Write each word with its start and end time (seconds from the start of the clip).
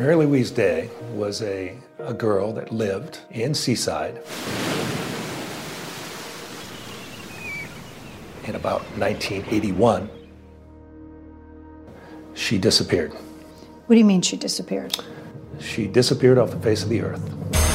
Mary 0.00 0.16
Louise 0.16 0.50
Day 0.50 0.88
was 1.12 1.42
a, 1.42 1.76
a 1.98 2.14
girl 2.14 2.54
that 2.54 2.72
lived 2.72 3.18
in 3.32 3.52
Seaside 3.52 4.16
in 8.44 8.54
about 8.54 8.80
1981. 8.96 10.08
She 12.32 12.56
disappeared. 12.56 13.12
What 13.12 13.94
do 13.94 13.98
you 13.98 14.06
mean 14.06 14.22
she 14.22 14.38
disappeared? 14.38 14.96
She 15.60 15.86
disappeared 15.86 16.38
off 16.38 16.50
the 16.50 16.60
face 16.60 16.82
of 16.82 16.88
the 16.88 17.02
earth. 17.02 17.69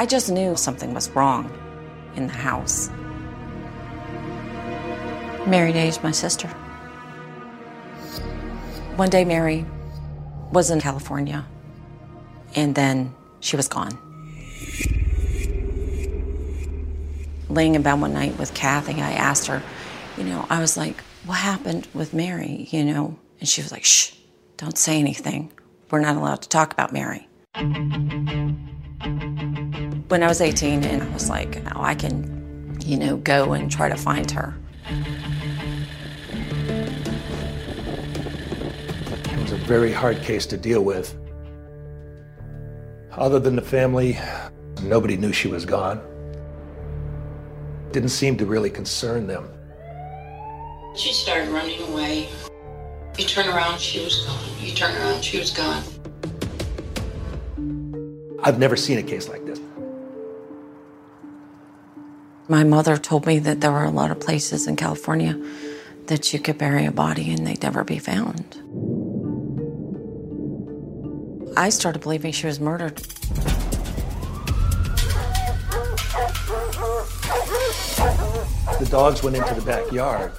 I 0.00 0.06
just 0.06 0.30
knew 0.30 0.56
something 0.56 0.94
was 0.94 1.10
wrong 1.10 1.52
in 2.16 2.26
the 2.26 2.32
house. 2.32 2.88
Mary 5.46 5.74
Day 5.74 5.88
is 5.88 6.02
my 6.02 6.10
sister. 6.10 6.48
One 8.96 9.10
day, 9.10 9.26
Mary 9.26 9.66
was 10.52 10.70
in 10.70 10.80
California, 10.80 11.44
and 12.54 12.74
then 12.74 13.14
she 13.40 13.56
was 13.56 13.68
gone. 13.68 13.98
Laying 17.50 17.74
in 17.74 17.82
bed 17.82 18.00
one 18.00 18.14
night 18.14 18.38
with 18.38 18.54
Kathy, 18.54 19.02
I 19.02 19.12
asked 19.12 19.48
her, 19.48 19.62
you 20.16 20.24
know, 20.24 20.46
I 20.48 20.60
was 20.60 20.78
like, 20.78 20.98
what 21.26 21.36
happened 21.36 21.86
with 21.92 22.14
Mary, 22.14 22.68
you 22.70 22.86
know? 22.86 23.18
And 23.38 23.46
she 23.46 23.60
was 23.60 23.70
like, 23.70 23.84
shh, 23.84 24.14
don't 24.56 24.78
say 24.78 24.98
anything. 24.98 25.52
We're 25.90 26.00
not 26.00 26.16
allowed 26.16 26.40
to 26.40 26.48
talk 26.48 26.72
about 26.72 26.90
Mary. 26.90 27.28
When 30.10 30.24
I 30.24 30.26
was 30.26 30.40
18, 30.40 30.82
and 30.82 31.04
I 31.04 31.08
was 31.10 31.30
like, 31.30 31.62
oh, 31.72 31.82
I 31.82 31.94
can, 31.94 32.76
you 32.84 32.96
know, 32.96 33.18
go 33.18 33.52
and 33.52 33.70
try 33.70 33.88
to 33.88 33.94
find 33.94 34.28
her. 34.32 34.52
It 39.24 39.40
was 39.40 39.52
a 39.52 39.56
very 39.68 39.92
hard 39.92 40.20
case 40.20 40.46
to 40.46 40.56
deal 40.56 40.82
with. 40.82 41.16
Other 43.12 43.38
than 43.38 43.54
the 43.54 43.62
family, 43.62 44.18
nobody 44.82 45.16
knew 45.16 45.32
she 45.32 45.46
was 45.46 45.64
gone. 45.64 46.02
Didn't 47.92 48.08
seem 48.08 48.36
to 48.38 48.46
really 48.46 48.68
concern 48.68 49.28
them. 49.28 49.48
She 50.96 51.12
started 51.12 51.50
running 51.50 51.80
away. 51.82 52.28
You 53.16 53.26
turn 53.26 53.48
around, 53.48 53.78
she 53.78 54.04
was 54.04 54.26
gone. 54.26 54.44
You 54.58 54.74
turn 54.74 54.92
around, 54.96 55.22
she 55.22 55.38
was 55.38 55.52
gone. 55.52 55.84
I've 58.42 58.58
never 58.58 58.74
seen 58.74 58.98
a 58.98 59.04
case 59.04 59.28
like 59.28 59.46
this. 59.46 59.60
My 62.50 62.64
mother 62.64 62.96
told 62.96 63.26
me 63.26 63.38
that 63.38 63.60
there 63.60 63.70
were 63.70 63.84
a 63.84 63.90
lot 63.90 64.10
of 64.10 64.18
places 64.18 64.66
in 64.66 64.74
California 64.74 65.40
that 66.06 66.32
you 66.32 66.40
could 66.40 66.58
bury 66.58 66.84
a 66.84 66.90
body 66.90 67.30
and 67.30 67.46
they'd 67.46 67.62
never 67.62 67.84
be 67.84 68.00
found. 68.00 68.56
I 71.56 71.68
started 71.68 72.02
believing 72.02 72.32
she 72.32 72.48
was 72.48 72.58
murdered. 72.58 72.96
The 78.80 78.88
dogs 78.90 79.22
went 79.22 79.36
into 79.36 79.54
the 79.54 79.62
backyard. 79.64 80.32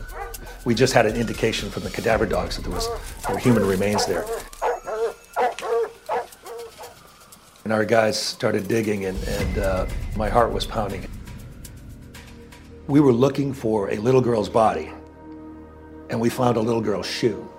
We 0.65 0.75
just 0.75 0.91
had 0.91 1.05
an 1.05 1.15
indication 1.15 1.69
from 1.69 1.83
the 1.83 1.91
cadaver 1.91 2.25
dogs 2.25 2.57
that 2.57 2.63
there 2.63 2.73
was 2.73 2.89
there 3.25 3.35
were 3.35 3.39
human 3.39 3.65
remains 3.65 4.05
there. 4.05 4.25
And 7.63 7.71
our 7.71 7.85
guys 7.85 8.19
started 8.19 8.67
digging, 8.67 9.05
and, 9.05 9.17
and 9.23 9.57
uh, 9.59 9.85
my 10.17 10.27
heart 10.27 10.51
was 10.51 10.65
pounding. 10.65 11.07
We 12.91 12.99
were 12.99 13.13
looking 13.13 13.53
for 13.53 13.89
a 13.89 13.95
little 13.95 14.19
girl's 14.19 14.49
body, 14.49 14.91
and 16.09 16.19
we 16.19 16.29
found 16.29 16.57
a 16.57 16.59
little 16.59 16.81
girl's 16.81 17.05
shoe. 17.05 17.49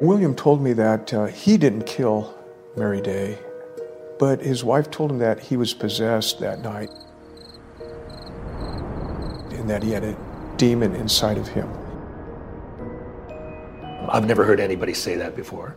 William 0.00 0.34
told 0.34 0.60
me 0.60 0.72
that 0.72 1.14
uh, 1.14 1.26
he 1.26 1.56
didn't 1.56 1.86
kill 1.86 2.36
Mary 2.74 3.00
Day, 3.00 3.38
but 4.18 4.40
his 4.40 4.64
wife 4.64 4.90
told 4.90 5.12
him 5.12 5.18
that 5.18 5.38
he 5.38 5.56
was 5.56 5.72
possessed 5.72 6.40
that 6.40 6.62
night 6.62 6.90
and 9.52 9.70
that 9.70 9.84
he 9.84 9.92
had 9.92 10.02
a 10.02 10.29
demon 10.60 10.94
inside 10.94 11.38
of 11.38 11.48
him. 11.48 11.66
I've 14.10 14.26
never 14.26 14.44
heard 14.44 14.60
anybody 14.60 14.92
say 14.92 15.14
that 15.16 15.34
before. 15.34 15.74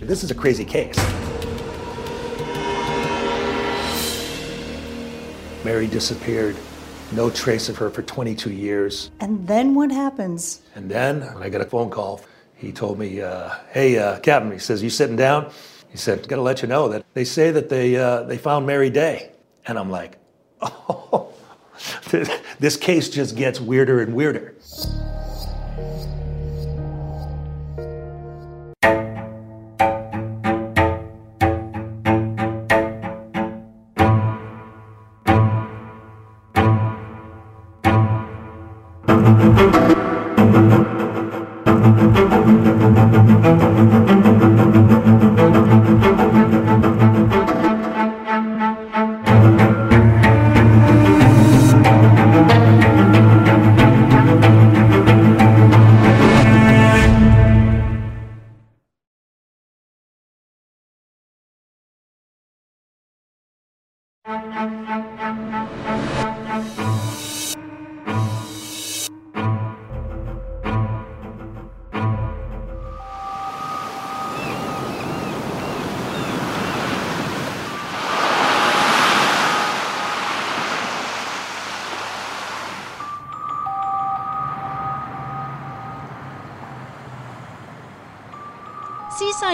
This 0.00 0.22
is 0.22 0.30
a 0.30 0.36
crazy 0.36 0.64
case. 0.64 0.96
Mary 5.64 5.88
disappeared 5.88 6.56
No 7.10 7.28
trace 7.28 7.68
of 7.68 7.76
her 7.78 7.90
for 7.90 8.02
22 8.02 8.52
years. 8.52 9.10
And 9.18 9.48
then 9.48 9.74
what 9.74 9.90
happens? 9.90 10.60
And 10.76 10.88
then 10.88 11.22
when 11.34 11.42
I 11.42 11.48
got 11.48 11.60
a 11.60 11.64
phone 11.64 11.90
call, 11.90 12.20
he 12.54 12.70
told 12.70 12.98
me, 12.98 13.20
uh, 13.20 13.50
"Hey, 13.72 13.98
uh, 13.98 14.18
Captain," 14.20 14.52
he 14.52 14.58
says, 14.58 14.82
"You 14.82 14.90
sitting 14.90 15.16
down?" 15.16 15.50
He 15.90 15.96
said, 15.96 16.28
"Got 16.28 16.36
to 16.36 16.42
let 16.42 16.62
you 16.62 16.68
know 16.68 16.88
that 16.88 17.04
they 17.14 17.24
say 17.24 17.50
that 17.50 17.68
they 17.68 17.96
uh, 17.96 18.22
they 18.22 18.38
found 18.38 18.66
Mary 18.66 18.90
Day." 18.90 19.32
And 19.66 19.78
I'm 19.78 19.90
like, 19.90 20.18
"Oh, 20.60 21.32
this 22.58 22.76
case 22.76 23.08
just 23.08 23.36
gets 23.36 23.60
weirder 23.60 24.00
and 24.00 24.14
weirder." 24.14 24.54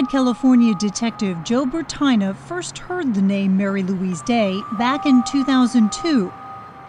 California 0.02 0.74
detective 0.74 1.38
Joe 1.44 1.64
Bertina 1.64 2.34
first 2.34 2.78
heard 2.78 3.14
the 3.14 3.22
name 3.22 3.56
Mary 3.56 3.84
Louise 3.84 4.22
Day 4.22 4.60
back 4.76 5.06
in 5.06 5.22
2002. 5.22 6.32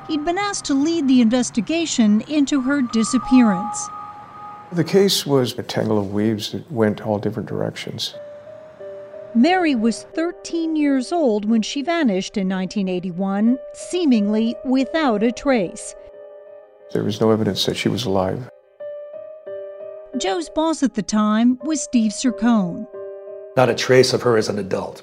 He'd 0.07 0.25
been 0.25 0.39
asked 0.39 0.65
to 0.65 0.73
lead 0.73 1.07
the 1.07 1.21
investigation 1.21 2.21
into 2.21 2.61
her 2.61 2.81
disappearance. 2.81 3.89
The 4.71 4.83
case 4.83 5.23
was 5.23 5.57
a 5.59 5.63
tangle 5.63 5.99
of 5.99 6.11
weaves 6.11 6.51
that 6.51 6.69
went 6.71 7.05
all 7.05 7.19
different 7.19 7.47
directions. 7.47 8.15
Mary 9.35 9.75
was 9.75 10.03
13 10.15 10.75
years 10.75 11.11
old 11.11 11.45
when 11.45 11.61
she 11.61 11.83
vanished 11.83 12.37
in 12.37 12.49
1981, 12.49 13.59
seemingly 13.73 14.55
without 14.65 15.21
a 15.21 15.31
trace. 15.31 15.93
There 16.91 17.03
was 17.03 17.21
no 17.21 17.29
evidence 17.29 17.65
that 17.67 17.77
she 17.77 17.89
was 17.89 18.05
alive. 18.05 18.49
Joe's 20.17 20.49
boss 20.49 20.81
at 20.81 20.93
the 20.93 21.03
time 21.03 21.59
was 21.63 21.81
Steve 21.83 22.11
Cercone. 22.11 22.87
Not 23.55 23.69
a 23.69 23.73
trace 23.73 24.11
of 24.11 24.21
her 24.23 24.37
as 24.37 24.49
an 24.49 24.59
adult. 24.59 25.01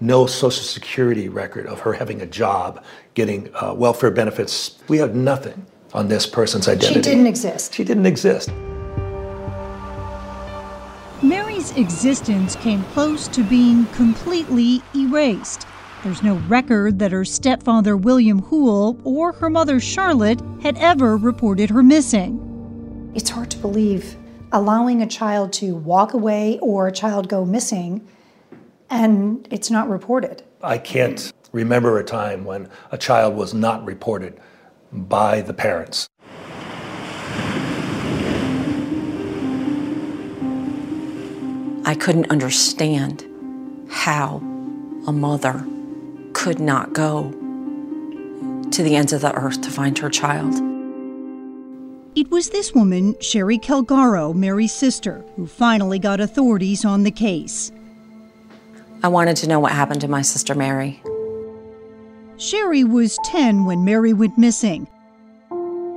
No 0.00 0.26
social 0.26 0.62
security 0.62 1.30
record 1.30 1.66
of 1.66 1.80
her 1.80 1.94
having 1.94 2.20
a 2.20 2.26
job, 2.26 2.84
getting 3.14 3.48
uh, 3.54 3.72
welfare 3.72 4.10
benefits. 4.10 4.78
We 4.88 4.98
have 4.98 5.14
nothing 5.14 5.66
on 5.94 6.08
this 6.08 6.26
person's 6.26 6.68
identity. 6.68 6.94
She 6.94 7.00
didn't 7.00 7.26
exist. 7.26 7.74
She 7.74 7.84
didn't 7.84 8.04
exist. 8.04 8.50
Mary's 11.22 11.74
existence 11.78 12.56
came 12.56 12.84
close 12.92 13.26
to 13.28 13.42
being 13.42 13.86
completely 13.86 14.82
erased. 14.94 15.66
There's 16.04 16.22
no 16.22 16.34
record 16.48 16.98
that 16.98 17.12
her 17.12 17.24
stepfather 17.24 17.96
William 17.96 18.40
Hoole 18.40 19.00
or 19.04 19.32
her 19.32 19.48
mother 19.48 19.80
Charlotte 19.80 20.42
had 20.62 20.76
ever 20.76 21.16
reported 21.16 21.70
her 21.70 21.82
missing. 21.82 23.10
It's 23.14 23.30
hard 23.30 23.50
to 23.52 23.56
believe 23.56 24.16
allowing 24.52 25.02
a 25.02 25.06
child 25.06 25.52
to 25.54 25.74
walk 25.74 26.14
away 26.14 26.58
or 26.60 26.86
a 26.86 26.92
child 26.92 27.28
go 27.28 27.44
missing 27.44 28.06
and 28.88 29.46
it's 29.50 29.70
not 29.70 29.88
reported. 29.88 30.42
I 30.62 30.78
can't 30.78 31.32
remember 31.52 31.98
a 31.98 32.04
time 32.04 32.44
when 32.44 32.68
a 32.92 32.98
child 32.98 33.34
was 33.34 33.52
not 33.52 33.84
reported 33.84 34.40
by 34.92 35.40
the 35.40 35.52
parents. 35.52 36.08
I 41.84 41.94
couldn't 41.94 42.30
understand 42.30 43.24
how 43.88 44.38
a 45.06 45.12
mother 45.12 45.66
could 46.32 46.58
not 46.60 46.92
go 46.92 47.30
to 48.70 48.82
the 48.82 48.96
ends 48.96 49.12
of 49.12 49.20
the 49.20 49.32
earth 49.34 49.60
to 49.62 49.70
find 49.70 49.96
her 49.98 50.10
child. 50.10 50.65
It 52.16 52.30
was 52.30 52.48
this 52.48 52.72
woman, 52.72 53.14
Sherry 53.20 53.58
Calgaro, 53.58 54.34
Mary's 54.34 54.72
sister, 54.72 55.22
who 55.36 55.46
finally 55.46 55.98
got 55.98 56.18
authorities 56.18 56.82
on 56.82 57.02
the 57.02 57.10
case. 57.10 57.70
I 59.02 59.08
wanted 59.08 59.36
to 59.36 59.46
know 59.46 59.60
what 59.60 59.72
happened 59.72 60.00
to 60.00 60.08
my 60.08 60.22
sister 60.22 60.54
Mary. 60.54 61.02
Sherry 62.38 62.84
was 62.84 63.18
10 63.24 63.66
when 63.66 63.84
Mary 63.84 64.14
went 64.14 64.38
missing. 64.38 64.88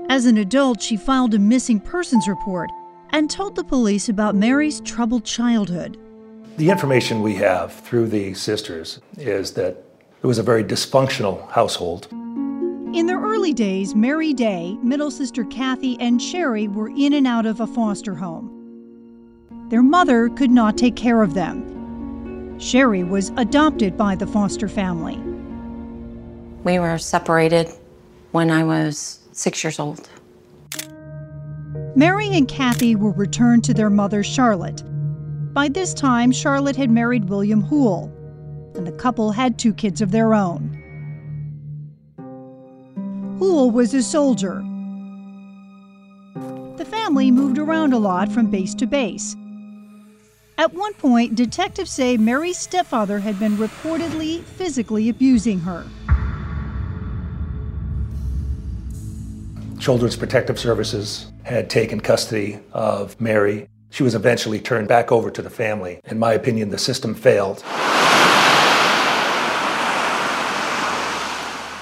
As 0.10 0.26
an 0.26 0.38
adult, 0.38 0.82
she 0.82 0.98
filed 0.98 1.34
a 1.36 1.40
missing 1.40 1.80
persons 1.80 2.28
report 2.28 2.70
and 3.12 3.30
told 3.30 3.56
the 3.56 3.64
police 3.64 4.10
about 4.10 4.36
Mary's 4.36 4.82
troubled 4.82 5.24
childhood. 5.24 5.98
The 6.58 6.70
information 6.70 7.22
we 7.22 7.36
have 7.36 7.72
through 7.72 8.08
the 8.08 8.34
sisters 8.34 9.00
is 9.18 9.54
that 9.54 9.86
it 10.22 10.28
was 10.28 10.38
a 10.38 10.44
very 10.44 10.66
dysfunctional 10.66 11.50
household. 11.52 12.10
In 12.92 13.06
their 13.06 13.20
early 13.20 13.54
days, 13.54 13.94
Mary 13.94 14.34
Day, 14.34 14.76
middle 14.82 15.12
sister 15.12 15.44
Kathy, 15.44 15.96
and 16.00 16.20
Sherry 16.20 16.68
were 16.68 16.90
in 16.90 17.14
and 17.14 17.28
out 17.28 17.46
of 17.46 17.60
a 17.60 17.68
foster 17.68 18.16
home. 18.16 18.56
Their 19.70 19.84
mother 19.84 20.30
could 20.30 20.50
not 20.50 20.76
take 20.76 20.96
care 20.96 21.22
of 21.22 21.36
them. 21.36 22.58
Sherry 22.60 23.04
was 23.04 23.30
adopted 23.38 23.96
by 23.96 24.16
the 24.16 24.26
foster 24.26 24.68
family. 24.68 25.18
We 26.64 26.80
were 26.80 26.98
separated 26.98 27.70
when 28.32 28.50
I 28.50 28.64
was 28.64 29.20
six 29.34 29.64
years 29.64 29.80
old. 29.80 30.10
Mary 31.96 32.30
and 32.30 32.48
Kathy 32.48 32.96
were 32.96 33.12
returned 33.12 33.64
to 33.66 33.74
their 33.76 33.92
mother, 33.92 34.24
Charlotte. 34.24 34.84
By 35.54 35.68
this 35.68 35.94
time, 35.94 36.32
Charlotte 36.32 36.76
had 36.76 36.90
married 36.90 37.30
William 37.30 37.62
Hoole, 37.62 38.12
and 38.74 38.88
the 38.88 38.92
couple 38.94 39.32
had 39.32 39.60
two 39.60 39.76
kids 39.76 40.02
of 40.02 40.10
their 40.10 40.34
own. 40.34 40.79
Hoole 43.40 43.72
was 43.72 43.94
a 43.94 44.04
soldier. 44.04 44.62
The 46.76 46.86
family 46.86 47.32
moved 47.32 47.58
around 47.58 47.94
a 47.94 47.98
lot 47.98 48.30
from 48.30 48.52
base 48.52 48.76
to 48.76 48.86
base. 48.86 49.34
At 50.58 50.74
one 50.74 50.94
point, 50.96 51.36
detectives 51.36 51.90
say 51.90 52.18
Mary's 52.18 52.58
stepfather 52.58 53.20
had 53.20 53.40
been 53.40 53.56
reportedly 53.56 54.44
physically 54.44 55.08
abusing 55.08 55.62
her. 55.62 55.86
Children's 59.80 60.18
Protective 60.18 60.60
Services 60.60 61.32
had 61.44 61.70
taken 61.70 62.02
custody 62.02 62.60
of 62.74 63.20
Mary. 63.22 63.70
She 63.90 64.04
was 64.04 64.16
eventually 64.16 64.60
turned 64.60 64.90
back 64.90 65.14
over 65.14 65.32
to 65.32 65.42
the 65.42 65.50
family. 65.50 66.02
In 66.04 66.20
my 66.20 66.34
opinion, 66.34 66.72
the 66.72 66.78
system 66.78 67.16
failed. 67.16 67.64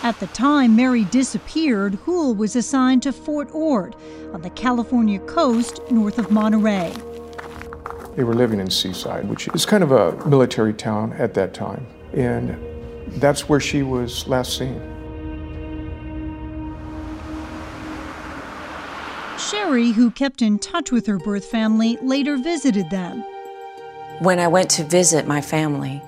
At 0.07 0.21
the 0.21 0.27
time 0.27 0.73
Mary 0.73 1.03
disappeared, 1.03 1.95
Hoole 2.05 2.33
was 2.33 2.55
assigned 2.55 3.03
to 3.03 3.11
Fort 3.11 3.53
Ord 3.53 3.93
on 4.31 4.41
the 4.41 4.49
California 4.49 5.19
coast 5.19 5.81
north 5.91 6.17
of 6.17 6.31
Monterey. 6.31 6.93
They 8.15 8.23
were 8.23 8.33
living 8.33 8.61
in 8.61 8.71
Seaside, 8.71 9.27
which 9.27 9.49
is 9.49 9.65
kind 9.65 9.83
of 9.83 9.91
a 9.91 10.25
military 10.25 10.73
town 10.73 11.11
at 11.19 11.33
that 11.33 11.53
time. 11.53 11.85
And 12.13 12.57
that's 13.19 13.49
where 13.49 13.59
she 13.59 13.83
was 13.83 14.25
last 14.29 14.57
seen. 14.57 14.79
Sherry, 19.37 19.91
who 19.91 20.09
kept 20.09 20.41
in 20.41 20.57
touch 20.57 20.89
with 20.89 21.05
her 21.07 21.19
birth 21.19 21.43
family, 21.43 21.97
later 22.01 22.37
visited 22.37 22.89
them. 22.91 23.25
When 24.19 24.39
I 24.39 24.47
went 24.47 24.69
to 24.69 24.85
visit 24.85 25.27
my 25.27 25.41
family, 25.41 26.01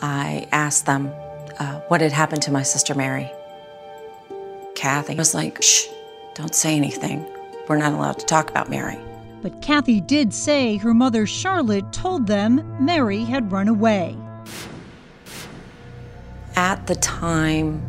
I 0.00 0.46
asked 0.52 0.86
them 0.86 1.12
uh, 1.58 1.80
what 1.88 2.00
had 2.00 2.12
happened 2.12 2.42
to 2.42 2.52
my 2.52 2.62
sister 2.62 2.94
Mary. 2.94 3.28
Kathy 4.80 5.14
was 5.14 5.34
like, 5.34 5.62
shh, 5.62 5.88
don't 6.34 6.54
say 6.54 6.74
anything. 6.74 7.26
We're 7.68 7.76
not 7.76 7.92
allowed 7.92 8.18
to 8.18 8.24
talk 8.24 8.48
about 8.48 8.70
Mary. 8.70 8.98
But 9.42 9.60
Kathy 9.60 10.00
did 10.00 10.32
say 10.32 10.78
her 10.78 10.94
mother 10.94 11.26
Charlotte 11.26 11.92
told 11.92 12.26
them 12.26 12.64
Mary 12.82 13.22
had 13.22 13.52
run 13.52 13.68
away. 13.68 14.16
At 16.56 16.86
the 16.86 16.94
time, 16.94 17.82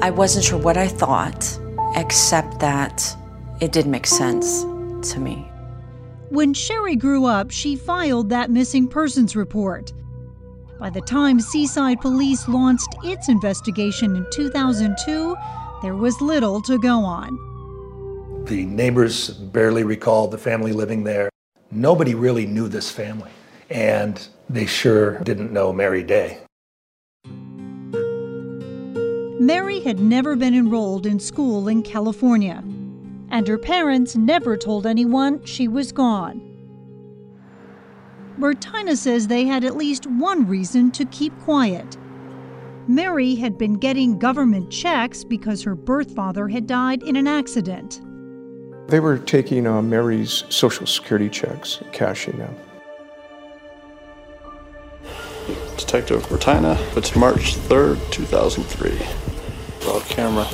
I 0.00 0.08
wasn't 0.08 0.46
sure 0.46 0.58
what 0.58 0.78
I 0.78 0.88
thought, 0.88 1.60
except 1.94 2.58
that 2.60 3.14
it 3.60 3.72
did 3.72 3.86
make 3.86 4.06
sense 4.06 4.62
to 5.12 5.20
me. 5.20 5.46
When 6.30 6.54
Sherry 6.54 6.96
grew 6.96 7.26
up, 7.26 7.50
she 7.50 7.76
filed 7.76 8.30
that 8.30 8.50
missing 8.50 8.88
persons 8.88 9.36
report. 9.36 9.92
By 10.80 10.88
the 10.88 11.02
time 11.02 11.38
Seaside 11.38 12.00
Police 12.00 12.48
launched 12.48 12.88
its 13.04 13.28
investigation 13.28 14.16
in 14.16 14.26
2002, 14.32 15.36
there 15.84 15.94
was 15.94 16.22
little 16.22 16.62
to 16.62 16.78
go 16.78 17.00
on. 17.00 17.36
The 18.46 18.64
neighbors 18.64 19.28
barely 19.28 19.84
recalled 19.84 20.30
the 20.30 20.38
family 20.38 20.72
living 20.72 21.04
there. 21.04 21.28
Nobody 21.70 22.14
really 22.14 22.46
knew 22.46 22.68
this 22.68 22.90
family, 22.90 23.30
and 23.68 24.26
they 24.48 24.64
sure 24.64 25.18
didn't 25.20 25.52
know 25.52 25.74
Mary 25.74 26.02
Day. 26.02 26.38
Mary 29.38 29.80
had 29.80 30.00
never 30.00 30.36
been 30.36 30.54
enrolled 30.54 31.04
in 31.04 31.20
school 31.20 31.68
in 31.68 31.82
California, 31.82 32.64
and 33.28 33.46
her 33.46 33.58
parents 33.58 34.16
never 34.16 34.56
told 34.56 34.86
anyone 34.86 35.44
she 35.44 35.68
was 35.68 35.92
gone. 35.92 36.40
Bertina 38.38 38.96
says 38.96 39.26
they 39.26 39.44
had 39.44 39.64
at 39.64 39.76
least 39.76 40.06
one 40.06 40.46
reason 40.46 40.90
to 40.92 41.04
keep 41.04 41.38
quiet. 41.40 41.98
Mary 42.86 43.34
had 43.34 43.56
been 43.56 43.74
getting 43.74 44.18
government 44.18 44.70
checks 44.70 45.24
because 45.24 45.62
her 45.62 45.74
birth 45.74 46.14
father 46.14 46.48
had 46.48 46.66
died 46.66 47.02
in 47.02 47.16
an 47.16 47.26
accident. 47.26 48.00
They 48.88 49.00
were 49.00 49.16
taking 49.16 49.66
uh, 49.66 49.80
Mary's 49.80 50.44
Social 50.50 50.86
Security 50.86 51.30
checks, 51.30 51.82
cashing 51.92 52.36
them. 52.36 52.54
Detective 55.78 56.22
Bertina, 56.26 56.76
it's 56.96 57.16
March 57.16 57.56
3rd, 57.56 57.98
2003. 58.10 58.98
Broad 59.80 60.02
camera. 60.02 60.44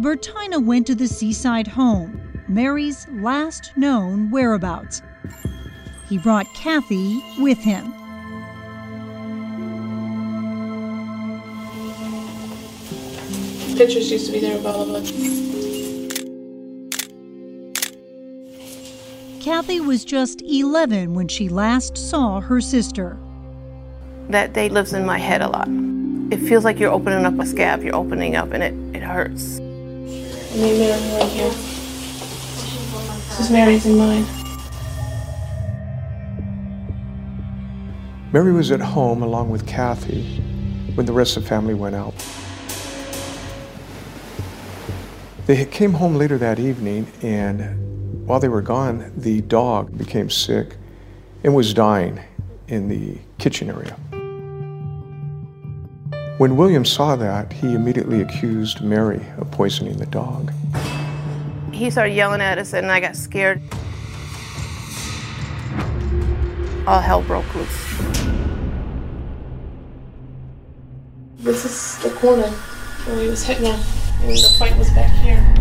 Bertina 0.00 0.64
went 0.64 0.86
to 0.86 0.94
the 0.94 1.06
seaside 1.06 1.66
home, 1.66 2.42
Mary's 2.48 3.06
last 3.08 3.72
known 3.76 4.30
whereabouts. 4.30 5.02
He 6.08 6.16
brought 6.16 6.46
Kathy 6.54 7.22
with 7.38 7.58
him. 7.58 7.92
Pictures 13.76 14.10
used 14.10 14.24
to 14.24 14.32
be 14.32 14.40
there 14.40 14.56
of 14.56 14.64
all 14.64 14.96
of. 14.96 15.04
Kathy 19.42 19.80
was 19.80 20.02
just 20.02 20.40
11 20.40 21.12
when 21.12 21.28
she 21.28 21.50
last 21.50 21.98
saw 21.98 22.40
her 22.40 22.62
sister. 22.62 23.18
That 24.30 24.54
day 24.54 24.70
lives 24.70 24.94
in 24.94 25.04
my 25.04 25.18
head 25.18 25.42
a 25.42 25.48
lot. 25.48 25.68
It 26.32 26.38
feels 26.48 26.64
like 26.64 26.80
you're 26.80 26.90
opening 26.90 27.26
up 27.26 27.38
a 27.38 27.44
scab, 27.44 27.82
you're 27.82 27.94
opening 27.94 28.34
up, 28.34 28.50
and 28.52 28.62
it, 28.62 28.96
it 28.96 29.02
hurts. 29.02 29.58
Me 29.60 30.70
and 30.70 30.78
Mary 30.78 31.20
right 31.20 31.30
here. 31.30 31.50
This 33.28 33.40
is 33.40 33.50
Mary's 33.50 33.84
and 33.84 33.98
mine. 33.98 34.24
Mary 38.32 38.54
was 38.54 38.70
at 38.70 38.80
home 38.80 39.22
along 39.22 39.50
with 39.50 39.66
Kathy 39.66 40.40
when 40.94 41.04
the 41.04 41.12
rest 41.12 41.36
of 41.36 41.42
the 41.42 41.48
family 41.50 41.74
went 41.74 41.94
out. 41.94 42.14
They 45.46 45.64
came 45.64 45.92
home 45.92 46.16
later 46.16 46.38
that 46.38 46.58
evening, 46.58 47.06
and 47.22 48.26
while 48.26 48.40
they 48.40 48.48
were 48.48 48.62
gone, 48.62 49.12
the 49.16 49.42
dog 49.42 49.96
became 49.96 50.28
sick 50.28 50.76
and 51.44 51.54
was 51.54 51.72
dying 51.72 52.18
in 52.66 52.88
the 52.88 53.18
kitchen 53.38 53.70
area. 53.70 53.96
When 56.38 56.56
William 56.56 56.84
saw 56.84 57.14
that, 57.14 57.52
he 57.52 57.74
immediately 57.74 58.22
accused 58.22 58.80
Mary 58.80 59.24
of 59.38 59.48
poisoning 59.52 59.98
the 59.98 60.06
dog. 60.06 60.52
He 61.72 61.90
started 61.90 62.14
yelling 62.14 62.40
at 62.40 62.58
us, 62.58 62.72
and 62.72 62.90
I 62.90 62.98
got 62.98 63.14
scared. 63.14 63.62
All 66.88 67.00
hell 67.00 67.22
broke 67.22 67.54
loose. 67.54 67.98
This 71.38 71.64
is 71.64 72.02
the 72.02 72.10
corner 72.18 72.48
where 72.48 73.22
he 73.22 73.28
was 73.28 73.44
hit 73.44 73.58
her, 73.58 74.05
and 74.28 74.38
the 74.38 74.48
fight 74.58 74.76
was 74.76 74.90
back 74.90 75.12
here. 75.18 75.54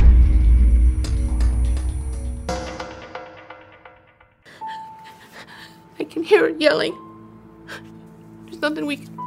I 6.00 6.03
can 6.03 6.24
hear 6.24 6.48
it 6.48 6.60
yelling. 6.60 6.98
There's 8.45 8.62
nothing 8.62 8.86
we 8.88 8.98
can, 8.98 9.19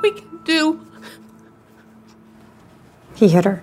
we 0.00 0.12
can 0.12 0.44
do. 0.44 0.86
He 3.16 3.28
hit 3.28 3.44
her. 3.44 3.62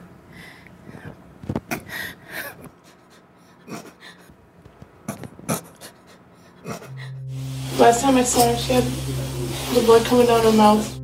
Last 7.79 8.01
time 8.01 8.17
I 8.17 8.23
saw 8.23 8.51
her, 8.51 8.57
she 8.57 8.73
had 8.73 8.83
the 8.83 9.81
blood 9.85 10.05
coming 10.05 10.27
down 10.27 10.43
her 10.43 10.51
mouth. 10.51 10.96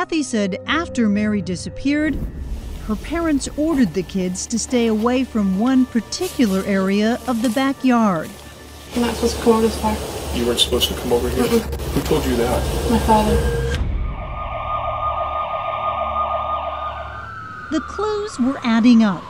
Kathy 0.00 0.22
said 0.22 0.58
after 0.66 1.10
Mary 1.10 1.42
disappeared, 1.42 2.16
her 2.86 2.96
parents 2.96 3.50
ordered 3.58 3.92
the 3.92 4.02
kids 4.02 4.46
to 4.46 4.58
stay 4.58 4.86
away 4.86 5.24
from 5.24 5.58
one 5.58 5.84
particular 5.84 6.64
area 6.64 7.20
of 7.26 7.42
the 7.42 7.50
backyard. 7.50 8.30
You're 8.94 9.04
not 9.04 9.14
supposed 9.14 9.36
to 9.36 9.42
come 9.42 9.52
over 9.52 9.62
this 9.66 9.78
far. 9.78 9.94
You 10.34 10.46
weren't 10.46 10.58
supposed 10.58 10.88
to 10.88 10.94
come 10.94 11.12
over 11.12 11.28
here? 11.28 11.44
Who 11.44 12.00
told 12.00 12.24
you 12.24 12.34
that? 12.36 12.90
My 12.90 12.98
father. 13.00 13.36
The 17.70 17.80
clues 17.82 18.40
were 18.40 18.58
adding 18.64 19.02
up. 19.02 19.22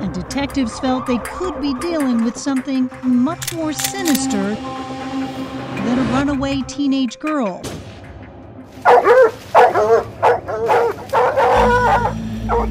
And 0.00 0.14
detectives 0.14 0.78
felt 0.78 1.08
they 1.08 1.18
could 1.18 1.60
be 1.60 1.74
dealing 1.80 2.22
with 2.22 2.36
something 2.36 2.88
much 3.02 3.52
more 3.54 3.72
sinister 3.72 4.54
than 4.54 5.98
a 5.98 6.12
runaway 6.12 6.62
teenage 6.68 7.18
girl. 7.18 7.60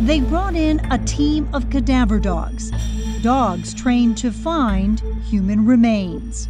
They 0.05 0.21
brought 0.21 0.55
in 0.55 0.79
a 0.91 0.97
team 1.05 1.47
of 1.53 1.69
cadaver 1.69 2.19
dogs, 2.19 2.71
dogs 3.21 3.73
trained 3.73 4.17
to 4.19 4.31
find 4.31 4.99
human 5.25 5.65
remains. 5.65 6.47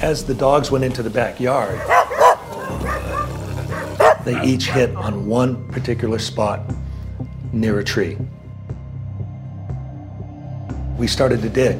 As 0.00 0.24
the 0.24 0.34
dogs 0.34 0.70
went 0.70 0.84
into 0.84 1.02
the 1.02 1.10
backyard, 1.10 1.80
they 4.24 4.40
each 4.44 4.68
hit 4.68 4.94
on 4.96 5.26
one 5.26 5.66
particular 5.68 6.18
spot 6.18 6.60
near 7.52 7.78
a 7.78 7.84
tree. 7.84 8.18
We 10.98 11.06
started 11.06 11.40
to 11.42 11.48
dig. 11.48 11.78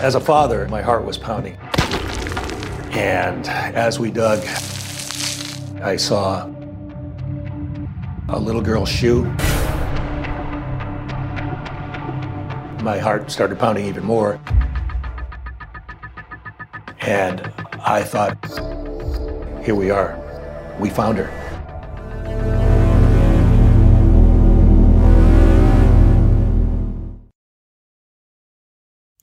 As 0.00 0.14
a 0.14 0.20
father, 0.20 0.68
my 0.68 0.82
heart 0.82 1.04
was 1.04 1.16
pounding. 1.16 1.56
And 2.96 3.46
as 3.46 4.00
we 4.00 4.10
dug, 4.10 4.38
I 5.82 5.96
saw 5.96 6.46
a 8.30 8.38
little 8.40 8.62
girl's 8.62 8.88
shoe. 8.88 9.24
My 12.82 12.98
heart 12.98 13.30
started 13.30 13.58
pounding 13.58 13.84
even 13.84 14.02
more. 14.02 14.40
And 17.02 17.52
I 17.84 18.02
thought, 18.02 18.42
here 19.62 19.74
we 19.74 19.90
are. 19.90 20.18
We 20.80 20.88
found 20.88 21.18
her. 21.18 21.45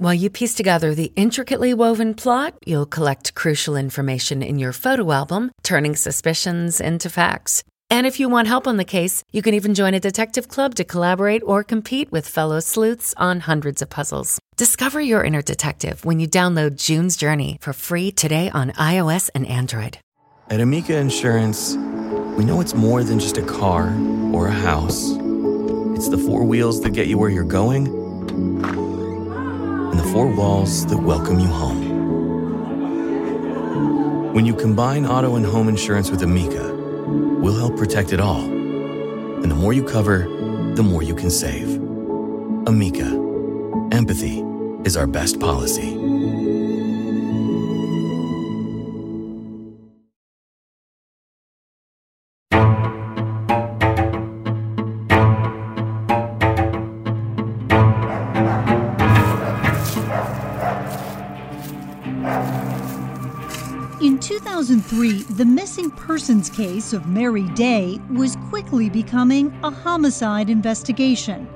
While 0.00 0.14
you 0.14 0.30
piece 0.30 0.54
together 0.54 0.94
the 0.94 1.12
intricately 1.14 1.74
woven 1.74 2.14
plot, 2.14 2.54
you'll 2.64 2.86
collect 2.86 3.34
crucial 3.34 3.76
information 3.76 4.42
in 4.42 4.58
your 4.58 4.72
photo 4.72 5.12
album, 5.12 5.50
turning 5.62 5.94
suspicions 5.94 6.80
into 6.80 7.10
facts. 7.10 7.62
And 7.90 8.06
if 8.06 8.18
you 8.18 8.30
want 8.30 8.48
help 8.48 8.66
on 8.66 8.78
the 8.78 8.84
case, 8.86 9.22
you 9.30 9.42
can 9.42 9.52
even 9.52 9.74
join 9.74 9.92
a 9.92 10.00
detective 10.00 10.48
club 10.48 10.74
to 10.76 10.84
collaborate 10.84 11.42
or 11.44 11.62
compete 11.62 12.10
with 12.10 12.26
fellow 12.26 12.60
sleuths 12.60 13.12
on 13.18 13.40
hundreds 13.40 13.82
of 13.82 13.90
puzzles. 13.90 14.38
Discover 14.56 15.02
your 15.02 15.22
inner 15.22 15.42
detective 15.42 16.02
when 16.02 16.18
you 16.18 16.26
download 16.26 16.82
June's 16.82 17.14
Journey 17.14 17.58
for 17.60 17.74
free 17.74 18.10
today 18.10 18.48
on 18.48 18.70
iOS 18.70 19.28
and 19.34 19.46
Android. 19.46 19.98
At 20.48 20.60
Amica 20.62 20.96
Insurance, 20.96 21.76
we 22.38 22.46
know 22.46 22.62
it's 22.62 22.74
more 22.74 23.04
than 23.04 23.20
just 23.20 23.36
a 23.36 23.42
car 23.42 23.94
or 24.32 24.46
a 24.46 24.50
house. 24.50 25.10
It's 25.94 26.08
the 26.08 26.22
four 26.26 26.44
wheels 26.44 26.80
that 26.84 26.94
get 26.94 27.06
you 27.06 27.18
where 27.18 27.28
you're 27.28 27.44
going 27.44 28.09
the 30.00 30.12
four 30.12 30.26
walls 30.26 30.86
that 30.86 30.96
welcome 30.96 31.38
you 31.38 31.46
home. 31.46 31.90
When 34.32 34.46
you 34.46 34.54
combine 34.54 35.04
auto 35.04 35.36
and 35.36 35.44
home 35.44 35.68
insurance 35.68 36.10
with 36.10 36.22
Amica, 36.22 36.74
we'll 37.42 37.58
help 37.58 37.76
protect 37.76 38.14
it 38.14 38.20
all. 38.20 38.40
And 38.40 39.50
the 39.50 39.54
more 39.54 39.74
you 39.74 39.84
cover, 39.84 40.20
the 40.74 40.82
more 40.82 41.02
you 41.02 41.14
can 41.14 41.28
save. 41.28 41.76
Amica, 42.66 43.08
empathy 43.92 44.42
is 44.84 44.96
our 44.96 45.06
best 45.06 45.38
policy. 45.38 45.99
The 65.36 65.44
missing 65.44 65.92
persons 65.92 66.50
case 66.50 66.92
of 66.92 67.06
Mary 67.06 67.44
Day 67.50 68.00
was 68.10 68.34
quickly 68.48 68.90
becoming 68.90 69.56
a 69.62 69.70
homicide 69.70 70.50
investigation, 70.50 71.48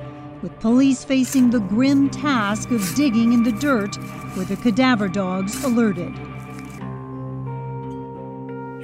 with 0.42 0.56
police 0.60 1.02
facing 1.02 1.50
the 1.50 1.58
grim 1.58 2.08
task 2.08 2.70
of 2.70 2.94
digging 2.94 3.32
in 3.32 3.42
the 3.42 3.50
dirt 3.50 3.96
where 4.36 4.44
the 4.44 4.56
cadaver 4.56 5.08
dogs 5.08 5.64
alerted. 5.64 6.14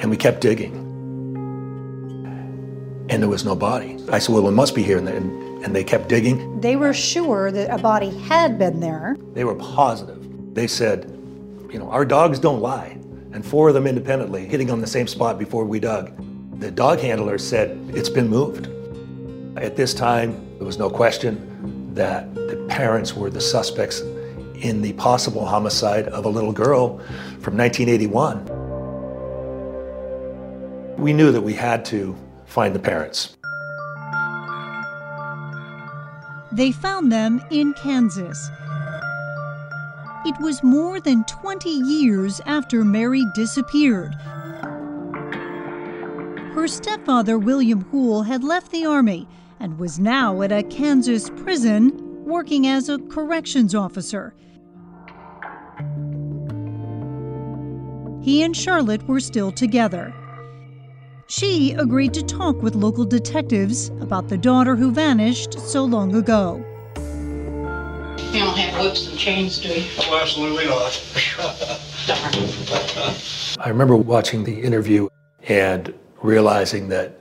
And 0.01 0.11
we 0.11 0.17
kept 0.17 0.41
digging. 0.41 0.75
And 3.11 3.23
there 3.23 3.29
was 3.29 3.45
no 3.45 3.55
body. 3.55 3.97
I 4.11 4.19
said, 4.19 4.35
well, 4.35 4.49
it 4.49 4.53
must 4.53 4.75
be 4.75 4.83
here. 4.83 4.99
And 4.99 5.07
they, 5.07 5.17
and 5.17 5.77
they 5.77 5.85
kept 5.85 6.09
digging. 6.09 6.61
They 6.61 6.75
were 6.75 6.95
sure 6.95 7.53
that 7.53 7.73
a 7.73 7.79
body 7.79 8.11
had 8.21 8.59
been 8.59 8.81
there. 8.81 9.17
They 9.35 9.45
were 9.45 9.55
positive. 9.55 10.55
They 10.55 10.67
said, 10.67 11.11
you 11.71 11.79
know, 11.79 11.89
our 11.91 12.05
dogs 12.05 12.41
don't 12.41 12.61
lie. 12.61 12.97
And 13.33 13.47
four 13.47 13.69
of 13.69 13.75
them 13.75 13.87
independently 13.87 14.47
hitting 14.47 14.71
on 14.71 14.81
the 14.81 14.87
same 14.87 15.07
spot 15.07 15.39
before 15.39 15.65
we 15.65 15.79
dug. 15.81 16.13
The 16.61 16.71
dog 16.71 16.99
handler 16.99 17.39
said, 17.39 17.79
it's 17.95 18.09
been 18.09 18.29
moved. 18.29 18.69
At 19.57 19.77
this 19.77 19.95
time, 19.95 20.47
there 20.59 20.67
was 20.67 20.79
no 20.79 20.91
question 20.91 21.95
that 21.95 22.35
the 22.35 22.57
parents 22.69 23.15
were 23.15 23.31
the 23.31 23.41
suspects 23.41 24.01
in 24.57 24.83
the 24.83 24.93
possible 24.95 25.47
homicide 25.47 26.09
of 26.09 26.25
a 26.25 26.29
little 26.29 26.53
girl 26.53 26.99
from 27.41 27.57
1981. 27.57 28.45
We 30.99 31.13
knew 31.13 31.33
that 31.33 31.41
we 31.41 31.55
had 31.55 31.85
to 31.87 32.17
find 32.47 32.75
the 32.75 32.79
parents. 32.79 33.37
They 36.53 36.73
found 36.73 37.13
them 37.13 37.43
in 37.51 37.75
Kansas. 37.75 38.51
It 40.23 40.39
was 40.39 40.63
more 40.63 41.01
than 41.01 41.25
20 41.25 41.71
years 41.71 42.43
after 42.45 42.85
Mary 42.85 43.25
disappeared. 43.35 44.15
Her 46.55 46.69
stepfather, 46.69 47.39
William 47.39 47.83
Hoole, 47.91 48.25
had 48.25 48.45
left 48.45 48.71
the 48.71 48.85
Army 48.85 49.27
and 49.59 49.79
was 49.79 49.99
now 49.99 50.43
at 50.43 50.53
a 50.53 50.63
Kansas 50.63 51.31
prison 51.31 52.25
working 52.27 52.67
as 52.67 52.91
a 52.91 52.99
corrections 52.99 53.75
officer. 53.75 54.35
He 58.21 58.43
and 58.43 58.55
Charlotte 58.55 59.09
were 59.09 59.21
still 59.21 59.51
together. 59.51 60.13
She 61.29 61.73
agreed 61.73 62.13
to 62.13 62.23
talk 62.23 62.61
with 62.61 62.75
local 62.75 63.07
detectives 63.07 63.89
about 64.01 64.29
the 64.29 64.37
daughter 64.37 64.77
who 64.77 64.91
vanished 64.91 65.59
so 65.59 65.83
long 65.83 66.15
ago. 66.15 66.63
You 68.33 68.39
don't 68.39 68.57
have 68.59 68.85
whips 68.85 69.09
and 69.09 69.19
chains, 69.19 69.59
do 69.59 69.69
you? 69.69 69.85
Oh, 70.03 70.21
absolutely 70.23 70.67
not. 70.67 71.03
I 73.59 73.69
remember 73.69 73.97
watching 73.97 74.45
the 74.45 74.61
interview 74.61 75.09
and 75.49 75.93
realizing 76.23 76.89
that 76.91 77.19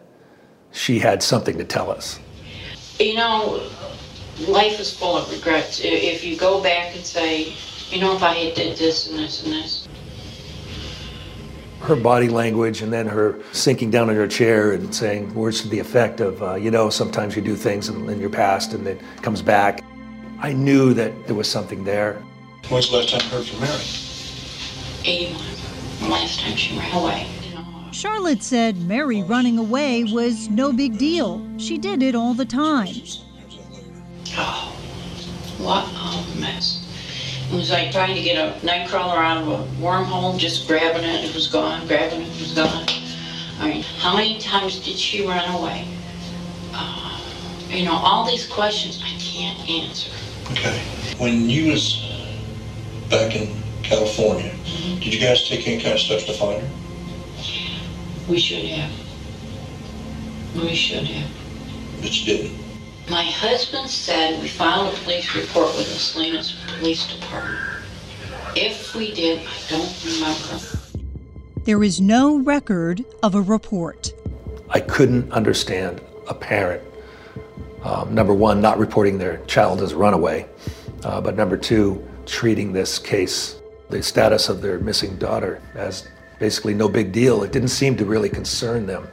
she 0.72 1.00
had 1.00 1.24
something 1.24 1.58
to 1.58 1.64
tell 1.64 1.90
us. 1.90 2.20
You 3.00 3.16
know, 3.16 3.68
life 4.48 4.80
is 4.80 4.94
full 4.94 5.18
of 5.18 5.32
regrets. 5.32 5.82
If 5.84 6.24
you 6.24 6.38
go 6.38 6.62
back 6.62 6.96
and 6.96 7.04
say, 7.04 7.54
you 7.90 8.00
know, 8.00 8.16
if 8.16 8.22
I 8.22 8.36
had 8.36 8.54
did 8.54 8.78
this 8.78 9.10
and 9.10 9.18
this 9.18 9.44
and 9.44 9.54
this, 9.54 9.88
Her 11.80 11.96
body 11.96 12.30
language 12.30 12.84
and 12.84 12.94
then 12.94 13.08
her 13.08 13.40
sinking 13.52 13.90
down 13.90 14.12
in 14.12 14.16
her 14.16 14.28
chair 14.28 14.74
and 14.74 14.94
saying 14.94 15.34
words 15.34 15.62
to 15.62 15.70
the 15.70 15.80
effect 15.80 16.20
of, 16.20 16.44
uh, 16.44 16.54
you 16.54 16.70
know, 16.70 16.92
sometimes 16.92 17.36
you 17.36 17.42
do 17.42 17.56
things 17.56 17.90
in, 17.90 18.08
in 18.10 18.20
your 18.20 18.30
past 18.30 18.74
and 18.74 18.86
it 18.86 19.02
comes 19.24 19.42
back. 19.42 19.84
I 20.42 20.54
knew 20.54 20.94
that 20.94 21.28
there 21.28 21.36
was 21.36 21.50
something 21.50 21.84
there. 21.84 22.24
When's 22.70 22.90
the 22.90 22.98
last 22.98 23.10
time 23.10 23.22
you 23.24 23.30
heard 23.30 23.46
from 23.46 23.60
Mary? 23.60 23.84
81, 25.04 25.42
the 26.00 26.08
last 26.08 26.40
time 26.40 26.56
she 26.56 26.78
ran 26.78 26.92
away. 26.96 27.28
Charlotte 27.92 28.42
said 28.42 28.78
Mary 28.78 29.22
running 29.22 29.58
away 29.58 30.06
was 30.06 30.48
no 30.50 30.72
big 30.72 30.98
deal. 30.98 31.46
She 31.58 31.78
did 31.78 32.02
it 32.02 32.16
all 32.16 32.34
the 32.34 32.46
time. 32.46 32.96
Oh, 34.38 34.74
what 35.58 35.84
a 35.86 36.40
mess. 36.40 36.86
It 37.52 37.56
was 37.56 37.72
like 37.72 37.92
trying 37.92 38.16
to 38.16 38.22
get 38.22 38.38
a 38.38 38.58
nightcrawler 38.66 39.18
out 39.18 39.44
of 39.44 39.48
a 39.48 39.64
wormhole, 39.82 40.38
just 40.38 40.68
grabbing 40.68 41.04
it, 41.04 41.26
it 41.26 41.36
was 41.36 41.48
gone, 41.48 41.86
grabbing 41.88 42.22
it, 42.22 42.28
it 42.28 42.40
was 42.40 42.54
gone. 42.54 42.86
I 43.60 43.68
mean, 43.74 43.84
how 43.98 44.16
many 44.16 44.40
times 44.40 44.80
did 44.80 44.96
she 44.96 45.28
run 45.28 45.54
away? 45.60 45.86
Uh, 46.72 47.20
you 47.68 47.84
know, 47.84 47.94
all 47.94 48.26
these 48.26 48.48
questions 48.48 49.04
I 49.04 49.18
can't 49.20 49.68
answer. 49.68 50.12
Okay. 50.52 50.80
When 51.18 51.50
you 51.50 51.72
was 51.72 52.06
back 53.10 53.36
in 53.36 53.56
California, 53.84 54.54
did 55.00 55.14
you 55.14 55.20
guys 55.20 55.48
take 55.48 55.68
any 55.68 55.82
kind 55.82 55.94
of 55.94 56.00
steps 56.00 56.26
to 56.26 56.34
find 56.34 56.62
her? 56.62 56.70
We 58.28 58.40
should 58.40 58.66
have. 58.66 58.92
We 60.56 60.76
should 60.76 61.06
have. 61.06 61.32
But 62.02 62.20
you 62.20 62.26
didn't. 62.26 62.60
My 63.10 63.24
husband 63.24 63.90
said 63.90 64.40
we 64.42 64.48
filed 64.48 64.94
a 64.94 64.98
police 65.00 65.36
report 65.36 65.76
with 65.76 65.88
the 65.92 66.00
Salinas 66.00 66.56
Police 66.78 67.08
Department. 67.08 67.60
If 68.56 68.96
we 68.96 69.14
did, 69.14 69.40
I 69.40 69.70
don't 69.70 70.06
remember. 70.06 70.60
There 71.64 71.84
is 71.84 72.00
no 72.00 72.40
record 72.40 73.04
of 73.24 73.36
a 73.36 73.42
report. 73.42 74.14
I 74.70 74.80
couldn't 74.80 75.32
understand 75.32 76.02
a 76.28 76.34
parent, 76.34 76.84
um, 77.84 78.14
number 78.14 78.34
one, 78.34 78.62
not 78.62 78.78
reporting 78.78 79.18
their 79.18 79.38
child 79.46 79.82
as 79.82 79.94
a 79.94 79.98
runaway, 79.98 80.48
uh, 81.04 81.22
but 81.22 81.36
number 81.36 81.58
two, 81.58 82.06
treating 82.26 82.74
this 82.74 83.00
case, 83.00 83.60
the 83.90 84.04
status 84.04 84.50
of 84.50 84.62
their 84.62 84.80
missing 84.80 85.18
daughter, 85.18 85.62
as 85.76 86.08
basically 86.40 86.74
no 86.74 86.90
big 86.90 87.12
deal. 87.12 87.44
It 87.44 87.52
didn't 87.52 87.70
seem 87.70 87.96
to 87.98 88.06
really 88.06 88.30
concern 88.30 88.86
them. 88.86 89.08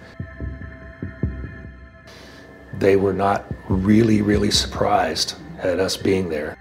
They 2.79 2.97
were 2.97 3.15
not 3.15 3.47
really, 3.69 4.21
really 4.21 4.51
surprised 4.51 5.35
at 5.59 5.81
us 5.81 5.97
being 5.97 6.29
there. 6.29 6.57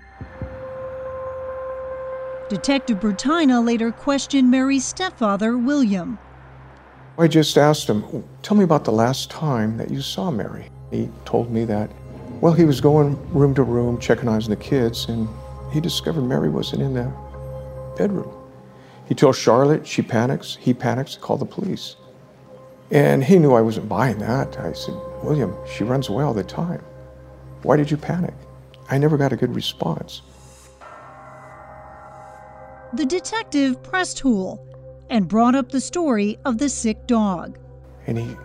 Detective 2.48 3.00
Bertina 3.00 3.66
later 3.66 3.92
questioned 3.92 4.50
Mary's 4.50 4.86
stepfather, 4.86 5.58
William. 5.58 6.20
I 7.18 7.28
just 7.28 7.58
asked 7.58 7.90
him, 7.90 8.24
Tell 8.44 8.56
me 8.56 8.64
about 8.64 8.84
the 8.84 8.92
last 8.92 9.32
time 9.32 9.78
that 9.78 9.90
you 9.90 10.02
saw 10.02 10.30
Mary. 10.30 10.70
He 10.96 11.10
told 11.26 11.52
me 11.52 11.66
that, 11.66 11.92
well, 12.40 12.54
he 12.54 12.64
was 12.64 12.80
going 12.80 13.18
room 13.34 13.54
to 13.56 13.64
room, 13.64 14.00
checking 14.00 14.30
on 14.30 14.40
the 14.40 14.56
kids, 14.56 15.06
and 15.10 15.28
he 15.74 15.82
discovered 15.82 16.22
Mary 16.22 16.50
wasn't 16.50 16.84
in 16.84 16.94
the 16.94 17.12
bedroom. 17.98 18.32
He 19.08 19.14
tells 19.14 19.38
Charlotte, 19.38 19.86
she 19.86 20.02
panics, 20.02 20.58
he 20.60 20.74
panics, 20.74 21.18
call 21.18 21.36
the 21.38 21.46
police. 21.46 21.98
And 22.92 23.24
he 23.24 23.40
knew 23.40 23.54
I 23.54 23.62
wasn't 23.62 23.90
buying 23.90 24.20
that. 24.20 24.58
I 24.58 24.72
said, 24.72 24.96
William, 25.22 25.54
she 25.68 25.84
runs 25.84 26.08
away 26.08 26.24
all 26.24 26.34
the 26.34 26.44
time. 26.44 26.82
Why 27.64 27.76
did 27.76 27.92
you 27.92 27.98
panic? 27.98 28.34
I 28.90 28.98
never 28.98 29.18
got 29.18 29.34
a 29.34 29.36
good 29.36 29.54
response. 29.54 30.22
The 32.94 33.06
detective 33.06 33.84
pressed 33.84 34.20
Hoole 34.20 34.66
and 35.10 35.28
brought 35.28 35.56
up 35.56 35.72
the 35.72 35.82
story 35.82 36.38
of 36.46 36.58
the 36.58 36.70
sick 36.70 37.06
dog. 37.06 37.58
And 38.08 38.18
he 38.18 38.38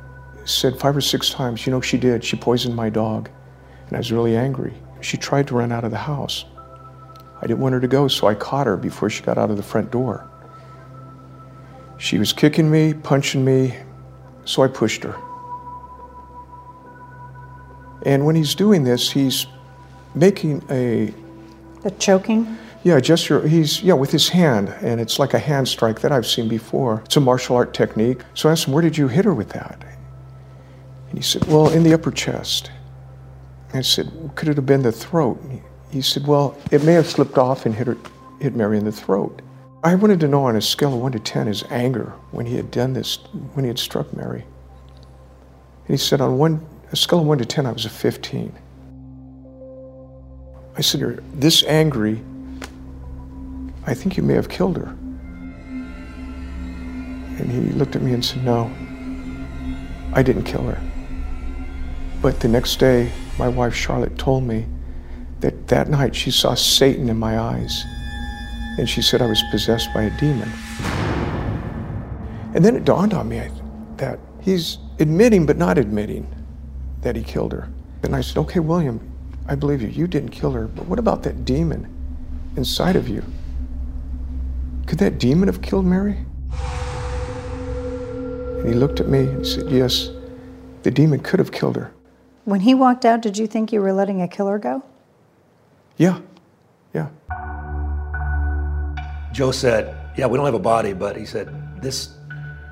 said 0.50 0.78
five 0.78 0.96
or 0.96 1.00
six 1.00 1.30
times, 1.30 1.66
You 1.66 1.72
know, 1.72 1.80
she 1.80 1.98
did. 1.98 2.24
She 2.24 2.36
poisoned 2.36 2.74
my 2.76 2.90
dog. 2.90 3.28
And 3.86 3.96
I 3.96 3.98
was 3.98 4.12
really 4.12 4.36
angry. 4.36 4.74
She 5.00 5.16
tried 5.16 5.46
to 5.48 5.54
run 5.54 5.72
out 5.72 5.84
of 5.84 5.90
the 5.90 5.96
house. 5.98 6.44
I 7.42 7.46
didn't 7.46 7.60
want 7.60 7.72
her 7.72 7.80
to 7.80 7.88
go, 7.88 8.06
so 8.08 8.26
I 8.26 8.34
caught 8.34 8.66
her 8.66 8.76
before 8.76 9.08
she 9.08 9.22
got 9.22 9.38
out 9.38 9.50
of 9.50 9.56
the 9.56 9.62
front 9.62 9.90
door. 9.90 10.28
She 11.96 12.18
was 12.18 12.32
kicking 12.32 12.70
me, 12.70 12.92
punching 12.94 13.44
me, 13.44 13.74
so 14.44 14.62
I 14.62 14.68
pushed 14.68 15.02
her. 15.04 15.16
And 18.04 18.24
when 18.24 18.34
he's 18.36 18.54
doing 18.54 18.84
this, 18.84 19.10
he's 19.10 19.46
making 20.14 20.62
a 20.70 21.12
The 21.82 21.90
choking? 21.92 22.56
yeah 22.82 22.98
gesture. 23.00 23.46
He's 23.46 23.82
yeah 23.82 23.94
with 23.94 24.10
his 24.10 24.28
hand, 24.28 24.74
and 24.80 25.00
it's 25.00 25.18
like 25.18 25.34
a 25.34 25.38
hand 25.38 25.68
strike 25.68 26.00
that 26.00 26.12
I've 26.12 26.26
seen 26.26 26.48
before. 26.48 27.02
It's 27.04 27.16
a 27.16 27.20
martial 27.20 27.56
art 27.56 27.74
technique. 27.74 28.20
So 28.34 28.48
I 28.48 28.52
asked 28.52 28.66
him, 28.66 28.72
"Where 28.74 28.82
did 28.82 28.96
you 28.96 29.08
hit 29.08 29.24
her 29.24 29.34
with 29.34 29.50
that?" 29.50 29.82
And 31.10 31.18
he 31.18 31.22
said, 31.22 31.44
"Well, 31.44 31.68
in 31.68 31.82
the 31.82 31.92
upper 31.92 32.10
chest." 32.10 32.70
I 33.72 33.82
said, 33.82 34.10
Could 34.34 34.48
it 34.48 34.56
have 34.56 34.66
been 34.66 34.82
the 34.82 34.92
throat? 34.92 35.40
He 35.90 36.02
said, 36.02 36.26
Well, 36.26 36.56
it 36.70 36.82
may 36.84 36.94
have 36.94 37.06
slipped 37.06 37.38
off 37.38 37.66
and 37.66 37.74
hit, 37.74 37.86
her, 37.86 37.96
hit 38.40 38.56
Mary 38.56 38.78
in 38.78 38.84
the 38.84 38.92
throat. 38.92 39.42
I 39.82 39.94
wanted 39.94 40.20
to 40.20 40.28
know 40.28 40.44
on 40.44 40.56
a 40.56 40.60
scale 40.60 40.92
of 40.94 41.00
1 41.00 41.12
to 41.12 41.18
10 41.18 41.46
his 41.46 41.64
anger 41.70 42.12
when 42.32 42.46
he 42.46 42.56
had 42.56 42.70
done 42.70 42.92
this, 42.92 43.16
when 43.54 43.64
he 43.64 43.68
had 43.68 43.78
struck 43.78 44.14
Mary. 44.14 44.42
And 44.42 45.88
he 45.88 45.96
said, 45.96 46.20
On 46.20 46.36
one, 46.36 46.66
a 46.92 46.96
scale 46.96 47.20
of 47.20 47.26
1 47.26 47.38
to 47.38 47.44
10, 47.44 47.66
I 47.66 47.72
was 47.72 47.84
a 47.84 47.90
15. 47.90 48.52
I 50.76 50.80
said, 50.80 51.00
You're 51.00 51.20
this 51.34 51.62
angry, 51.64 52.22
I 53.86 53.94
think 53.94 54.16
you 54.16 54.22
may 54.22 54.34
have 54.34 54.48
killed 54.48 54.76
her. 54.76 54.96
And 57.38 57.50
he 57.50 57.60
looked 57.72 57.96
at 57.96 58.02
me 58.02 58.12
and 58.12 58.24
said, 58.24 58.44
No, 58.44 58.70
I 60.12 60.22
didn't 60.22 60.44
kill 60.44 60.62
her. 60.64 60.89
But 62.22 62.40
the 62.40 62.48
next 62.48 62.76
day, 62.76 63.10
my 63.38 63.48
wife 63.48 63.74
Charlotte 63.74 64.18
told 64.18 64.44
me 64.44 64.66
that 65.40 65.68
that 65.68 65.88
night 65.88 66.14
she 66.14 66.30
saw 66.30 66.54
Satan 66.54 67.08
in 67.08 67.16
my 67.16 67.38
eyes. 67.38 67.84
And 68.78 68.88
she 68.88 69.00
said 69.00 69.22
I 69.22 69.26
was 69.26 69.42
possessed 69.50 69.92
by 69.94 70.02
a 70.02 70.18
demon. 70.18 70.50
And 72.54 72.64
then 72.64 72.76
it 72.76 72.84
dawned 72.84 73.14
on 73.14 73.28
me 73.28 73.48
that 73.96 74.18
he's 74.40 74.78
admitting 74.98 75.46
but 75.46 75.56
not 75.56 75.78
admitting 75.78 76.26
that 77.00 77.16
he 77.16 77.22
killed 77.22 77.52
her. 77.52 77.70
And 78.02 78.14
I 78.14 78.20
said, 78.20 78.38
Okay, 78.38 78.60
William, 78.60 79.00
I 79.46 79.54
believe 79.54 79.80
you. 79.80 79.88
You 79.88 80.06
didn't 80.06 80.30
kill 80.30 80.52
her, 80.52 80.66
but 80.66 80.86
what 80.86 80.98
about 80.98 81.22
that 81.22 81.44
demon 81.44 81.88
inside 82.56 82.96
of 82.96 83.08
you? 83.08 83.24
Could 84.86 84.98
that 84.98 85.18
demon 85.18 85.48
have 85.48 85.62
killed 85.62 85.86
Mary? 85.86 86.18
And 88.58 88.68
he 88.68 88.74
looked 88.74 89.00
at 89.00 89.08
me 89.08 89.20
and 89.20 89.46
said, 89.46 89.70
Yes, 89.70 90.10
the 90.82 90.90
demon 90.90 91.20
could 91.20 91.38
have 91.38 91.52
killed 91.52 91.76
her. 91.76 91.92
When 92.50 92.62
he 92.62 92.74
walked 92.74 93.04
out, 93.04 93.22
did 93.22 93.38
you 93.38 93.46
think 93.46 93.72
you 93.72 93.80
were 93.80 93.92
letting 93.92 94.22
a 94.22 94.26
killer 94.26 94.58
go? 94.58 94.82
Yeah, 95.98 96.18
yeah. 96.92 97.06
Joe 99.30 99.52
said, 99.52 99.96
Yeah, 100.16 100.26
we 100.26 100.36
don't 100.36 100.46
have 100.46 100.54
a 100.54 100.58
body, 100.58 100.92
but 100.92 101.16
he 101.16 101.24
said, 101.24 101.48
This 101.80 102.16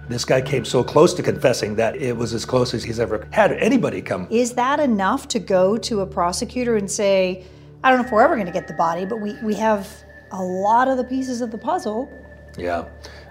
this 0.09 0.25
guy 0.25 0.41
came 0.41 0.64
so 0.64 0.83
close 0.83 1.14
to 1.14 1.23
confessing 1.23 1.77
that 1.77 1.95
it 1.95 2.17
was 2.17 2.35
as 2.35 2.45
close 2.45 2.75
as 2.75 2.83
he's 2.83 2.99
ever 2.99 3.29
had 3.31 3.53
anybody 3.53 4.03
come. 4.03 4.27
Is 4.31 4.55
that 4.55 4.81
enough 4.81 5.29
to 5.29 5.38
go 5.38 5.79
to 5.79 6.01
a 6.01 6.07
prosecutor 6.07 6.75
and 6.75 6.91
say, 6.91 7.45
I 7.85 7.91
don't 7.91 8.01
know 8.01 8.07
if 8.07 8.11
we're 8.11 8.23
ever 8.23 8.35
going 8.35 8.47
to 8.47 8.53
get 8.53 8.67
the 8.67 8.75
body, 8.75 9.05
but 9.05 9.21
we, 9.21 9.35
we 9.45 9.55
have 9.55 9.88
a 10.33 10.43
lot 10.43 10.88
of 10.88 10.97
the 10.97 11.05
pieces 11.05 11.41
of 11.41 11.53
the 11.53 11.59
puzzle? 11.59 12.11
Yeah. 12.57 12.88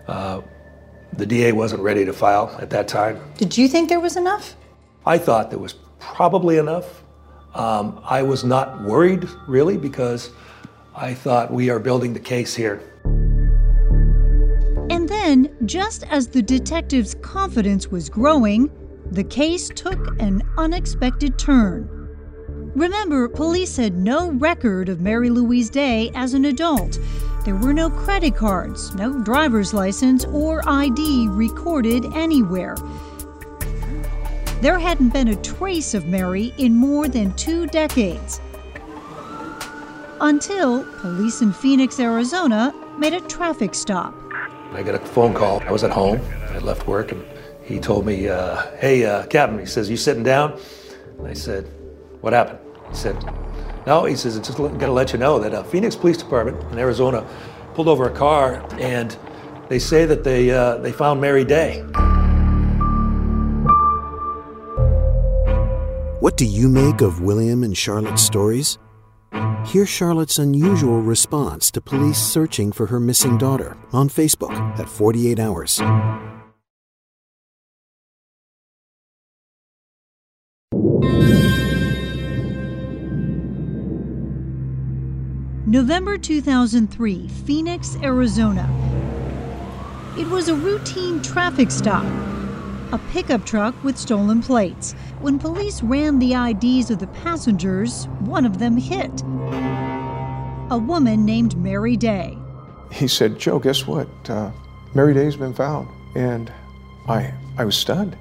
Uh, 0.08 0.42
the 1.12 1.26
DA 1.26 1.52
wasn't 1.52 1.82
ready 1.82 2.06
to 2.06 2.14
file 2.14 2.56
at 2.62 2.70
that 2.70 2.88
time. 2.88 3.20
Did 3.38 3.58
you 3.58 3.68
think 3.68 3.90
there 3.90 4.00
was 4.00 4.16
enough? 4.16 4.56
I 5.06 5.18
thought 5.18 5.50
there 5.50 5.60
was 5.60 5.74
probably 6.16 6.58
enough. 6.58 7.04
Um, 7.54 8.00
I 8.04 8.22
was 8.24 8.44
not 8.44 8.84
worried, 8.84 9.28
really, 9.48 9.78
because 9.78 10.32
I 10.96 11.14
thought 11.14 11.52
we 11.52 11.70
are 11.70 11.80
building 11.80 12.14
the 12.14 12.20
case 12.20 12.56
here. 12.56 12.82
And 14.90 15.10
then, 15.10 15.56
just 15.66 16.04
as 16.04 16.28
the 16.28 16.42
detective's 16.42 17.16
confidence 17.16 17.90
was 17.90 18.10
growing, 18.10 18.70
the 19.12 19.24
case 19.24 19.70
took 19.70 20.20
an 20.22 20.42
unexpected 20.58 21.38
turn. 21.38 21.90
Remember, 22.76 23.28
police 23.28 23.76
had 23.78 23.98
no 23.98 24.32
record 24.32 24.90
of 24.90 25.02
Mary 25.02 25.30
Louise 25.30 25.70
Day 25.70 26.12
as 26.14 26.34
an 26.34 26.46
adult. 26.46 27.00
There 27.44 27.56
were 27.56 27.74
no 27.74 27.90
credit 27.90 28.36
cards, 28.36 28.94
no 28.96 29.20
driver's 29.24 29.74
license, 29.74 30.26
or 30.26 30.62
ID 30.68 31.28
recorded 31.30 32.06
anywhere. 32.14 32.76
There 34.60 34.80
hadn't 34.80 35.14
been 35.14 35.28
a 35.28 35.36
trace 35.36 35.94
of 35.94 36.08
Mary 36.08 36.52
in 36.58 36.76
more 36.76 37.08
than 37.08 37.32
two 37.34 37.68
decades. 37.68 38.42
Until 40.20 40.84
police 41.00 41.42
in 41.42 41.54
Phoenix, 41.54 42.00
Arizona 42.00 42.74
made 42.98 43.14
a 43.14 43.22
traffic 43.22 43.76
stop. 43.76 44.16
I 44.74 44.82
got 44.82 44.96
a 44.96 45.00
phone 45.00 45.36
call. 45.36 45.62
I 45.62 45.72
was 45.72 45.84
at 45.84 45.92
home. 45.92 46.20
I 46.50 46.58
left 46.58 46.88
work, 46.88 47.12
and 47.12 47.24
he 47.62 47.78
told 47.78 48.04
me, 48.04 48.30
uh, 48.30 48.64
"Hey, 48.80 49.06
uh, 49.06 49.28
Captain," 49.28 49.60
he 49.60 49.68
says, 49.68 49.92
"You 49.92 49.98
sitting 49.98 50.24
down?" 50.24 50.58
And 51.20 51.28
I 51.28 51.34
said, 51.34 51.66
"What 52.22 52.34
happened?" 52.34 52.58
He 52.90 52.96
said, 52.96 53.16
"No," 53.86 54.06
he 54.06 54.16
says, 54.16 54.38
it's 54.38 54.48
"Just 54.48 54.58
got 54.58 54.80
to 54.80 54.92
let 54.92 55.14
you 55.14 55.20
know 55.20 55.38
that 55.38 55.54
uh, 55.54 55.62
Phoenix 55.64 55.96
Police 55.96 56.18
Department 56.18 56.58
in 56.72 56.80
Arizona 56.80 57.24
pulled 57.76 57.88
over 57.88 58.08
a 58.08 58.12
car, 58.12 58.66
and 58.80 59.16
they 59.70 59.78
say 59.78 60.08
that 60.08 60.24
they 60.24 60.50
uh, 60.50 60.78
they 60.78 60.92
found 60.92 61.22
Mary 61.22 61.46
Day." 61.46 61.86
What 66.28 66.36
do 66.36 66.44
you 66.44 66.68
make 66.68 67.00
of 67.00 67.22
William 67.22 67.64
and 67.64 67.78
Charlotte's 67.78 68.22
stories? 68.22 68.78
Hear 69.68 69.86
Charlotte's 69.86 70.40
unusual 70.40 71.02
response 71.02 71.72
to 71.72 71.80
police 71.80 72.18
searching 72.18 72.74
for 72.74 72.86
her 72.88 73.00
missing 73.00 73.38
daughter 73.38 73.78
on 73.94 74.10
Facebook 74.10 74.52
at 74.78 74.90
48 74.90 75.40
Hours. 75.40 75.80
November 85.66 86.18
2003, 86.18 87.30
Phoenix, 87.46 87.96
Arizona. 88.04 88.70
It 90.18 90.28
was 90.28 90.50
a 90.50 90.56
routine 90.56 91.22
traffic 91.22 91.72
stop. 91.72 92.04
A 92.94 93.00
pickup 93.12 93.46
truck 93.46 93.76
with 93.84 93.98
stolen 93.98 94.42
plates. 94.42 94.94
When 95.20 95.40
police 95.40 95.84
ran 95.84 96.20
the 96.20 96.34
IDs 96.34 96.90
of 96.90 97.00
the 97.00 97.08
passengers, 97.08 98.06
one 98.22 98.46
of 98.46 98.60
them 98.60 98.78
hit. 98.78 99.12
A 100.72 100.78
woman 100.78 101.26
named 101.26 101.58
Mary 101.58 101.98
Day. 101.98 102.38
He 102.90 103.10
said, 103.10 103.38
Joe, 103.38 103.60
guess 103.60 103.86
what? 103.86 104.08
Uh, 104.30 104.52
Mary 104.94 105.14
Day's 105.14 105.36
been 105.36 105.54
found. 105.54 105.90
And 106.16 106.50
I, 107.10 107.34
I 107.58 107.66
was 107.66 107.76
stunned. 107.76 108.18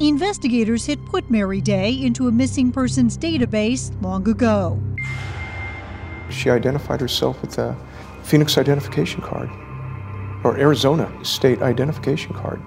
Investigators 0.00 0.86
had 0.86 1.04
put 1.06 1.30
Mary 1.30 1.60
Day 1.60 1.92
into 1.92 2.26
a 2.26 2.32
missing 2.32 2.72
persons 2.72 3.16
database 3.16 3.94
long 4.02 4.28
ago. 4.28 4.82
She 6.30 6.50
identified 6.50 7.00
herself 7.00 7.40
with 7.40 7.58
a 7.58 7.76
Phoenix 8.24 8.58
identification 8.58 9.20
card 9.20 9.50
or 10.42 10.58
Arizona 10.58 11.12
state 11.24 11.62
identification 11.62 12.34
card. 12.34 12.60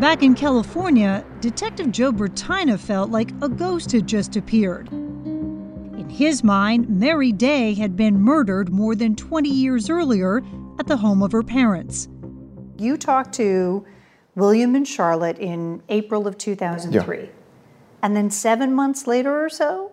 Back 0.00 0.22
in 0.22 0.36
California, 0.36 1.24
Detective 1.40 1.90
Joe 1.90 2.12
Bertina 2.12 2.78
felt 2.78 3.10
like 3.10 3.32
a 3.42 3.48
ghost 3.48 3.90
had 3.90 4.06
just 4.06 4.36
appeared. 4.36 4.88
In 4.92 6.06
his 6.08 6.44
mind, 6.44 6.88
Mary 6.88 7.32
Day 7.32 7.74
had 7.74 7.96
been 7.96 8.20
murdered 8.20 8.70
more 8.70 8.94
than 8.94 9.16
20 9.16 9.48
years 9.48 9.90
earlier 9.90 10.40
at 10.78 10.86
the 10.86 10.96
home 10.96 11.20
of 11.20 11.32
her 11.32 11.42
parents. 11.42 12.08
You 12.78 12.96
talked 12.96 13.34
to 13.34 13.84
William 14.36 14.76
and 14.76 14.86
Charlotte 14.86 15.38
in 15.38 15.82
April 15.88 16.28
of 16.28 16.38
2003. 16.38 17.18
Yeah. 17.18 17.26
And 18.00 18.14
then 18.16 18.30
seven 18.30 18.72
months 18.72 19.08
later 19.08 19.44
or 19.44 19.48
so, 19.48 19.90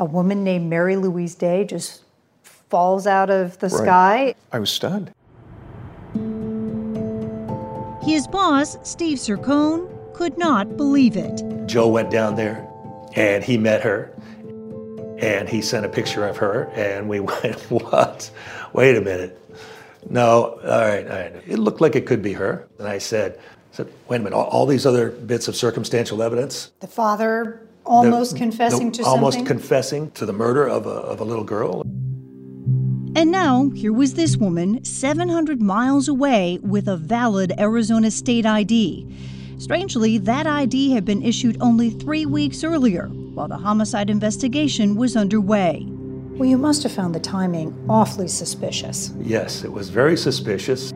a 0.00 0.04
woman 0.04 0.42
named 0.42 0.68
Mary 0.68 0.96
Louise 0.96 1.36
Day 1.36 1.62
just 1.64 2.02
falls 2.42 3.06
out 3.06 3.30
of 3.30 3.60
the 3.60 3.68
Right. 3.68 3.84
sky. 3.84 4.34
I 4.50 4.58
was 4.58 4.70
stunned. 4.70 5.12
His 8.04 8.26
boss, 8.26 8.76
Steve 8.82 9.18
Cercone, 9.18 9.88
could 10.14 10.36
not 10.38 10.76
believe 10.76 11.16
it. 11.16 11.42
Joe 11.66 11.88
went 11.88 12.10
down 12.10 12.36
there, 12.36 12.66
and 13.14 13.42
he 13.42 13.56
met 13.58 13.82
her, 13.82 14.12
and 15.18 15.48
he 15.48 15.62
sent 15.62 15.86
a 15.86 15.88
picture 15.88 16.26
of 16.26 16.36
her, 16.36 16.64
and 16.74 17.08
we 17.08 17.20
went, 17.30 17.58
"What? 17.70 18.30
Wait 18.72 18.96
a 18.96 19.00
minute." 19.00 19.40
No, 20.10 20.58
all 20.62 20.80
right, 20.80 21.06
all 21.08 21.16
right. 21.16 21.32
It 21.46 21.58
looked 21.58 21.80
like 21.80 21.96
it 21.96 22.06
could 22.06 22.20
be 22.22 22.34
her, 22.34 22.68
and 22.78 22.86
I 22.86 22.98
said, 22.98 23.38
I 23.72 23.76
said, 23.76 23.88
"Wait 24.08 24.20
a 24.20 24.24
minute! 24.24 24.36
All, 24.36 24.44
all 24.44 24.66
these 24.66 24.84
other 24.84 25.10
bits 25.10 25.48
of 25.48 25.56
circumstantial 25.56 26.22
evidence, 26.22 26.72
The 26.80 26.86
father 26.86 27.66
almost 27.86 28.32
the- 28.32 28.38
confessing 28.38 28.90
the- 28.90 28.98
to 28.98 29.04
almost 29.04 29.38
something. 29.38 29.46
confessing 29.46 30.10
to 30.12 30.26
the 30.26 30.32
murder 30.34 30.66
of 30.68 30.86
a, 30.86 30.90
of 30.90 31.20
a 31.20 31.24
little 31.24 31.44
girl." 31.44 31.82
And 33.16 33.30
now, 33.30 33.70
here 33.70 33.92
was 33.92 34.14
this 34.14 34.36
woman 34.36 34.84
700 34.84 35.62
miles 35.62 36.08
away 36.08 36.58
with 36.62 36.88
a 36.88 36.96
valid 36.96 37.52
Arizona 37.60 38.10
state 38.10 38.44
ID. 38.44 39.06
Strangely, 39.58 40.18
that 40.18 40.48
ID 40.48 40.90
had 40.90 41.04
been 41.04 41.22
issued 41.22 41.56
only 41.60 41.90
three 41.90 42.26
weeks 42.26 42.64
earlier, 42.64 43.06
while 43.06 43.46
the 43.46 43.56
homicide 43.56 44.10
investigation 44.10 44.96
was 44.96 45.16
underway. 45.16 45.86
well, 46.32 46.48
you 46.48 46.58
must 46.58 46.82
have 46.82 46.90
found 46.90 47.14
the 47.14 47.20
timing 47.20 47.72
awfully 47.88 48.26
suspicious. 48.26 49.12
Yes, 49.20 49.62
it 49.62 49.70
was 49.70 49.90
very 49.90 50.16
suspicious. 50.16 50.92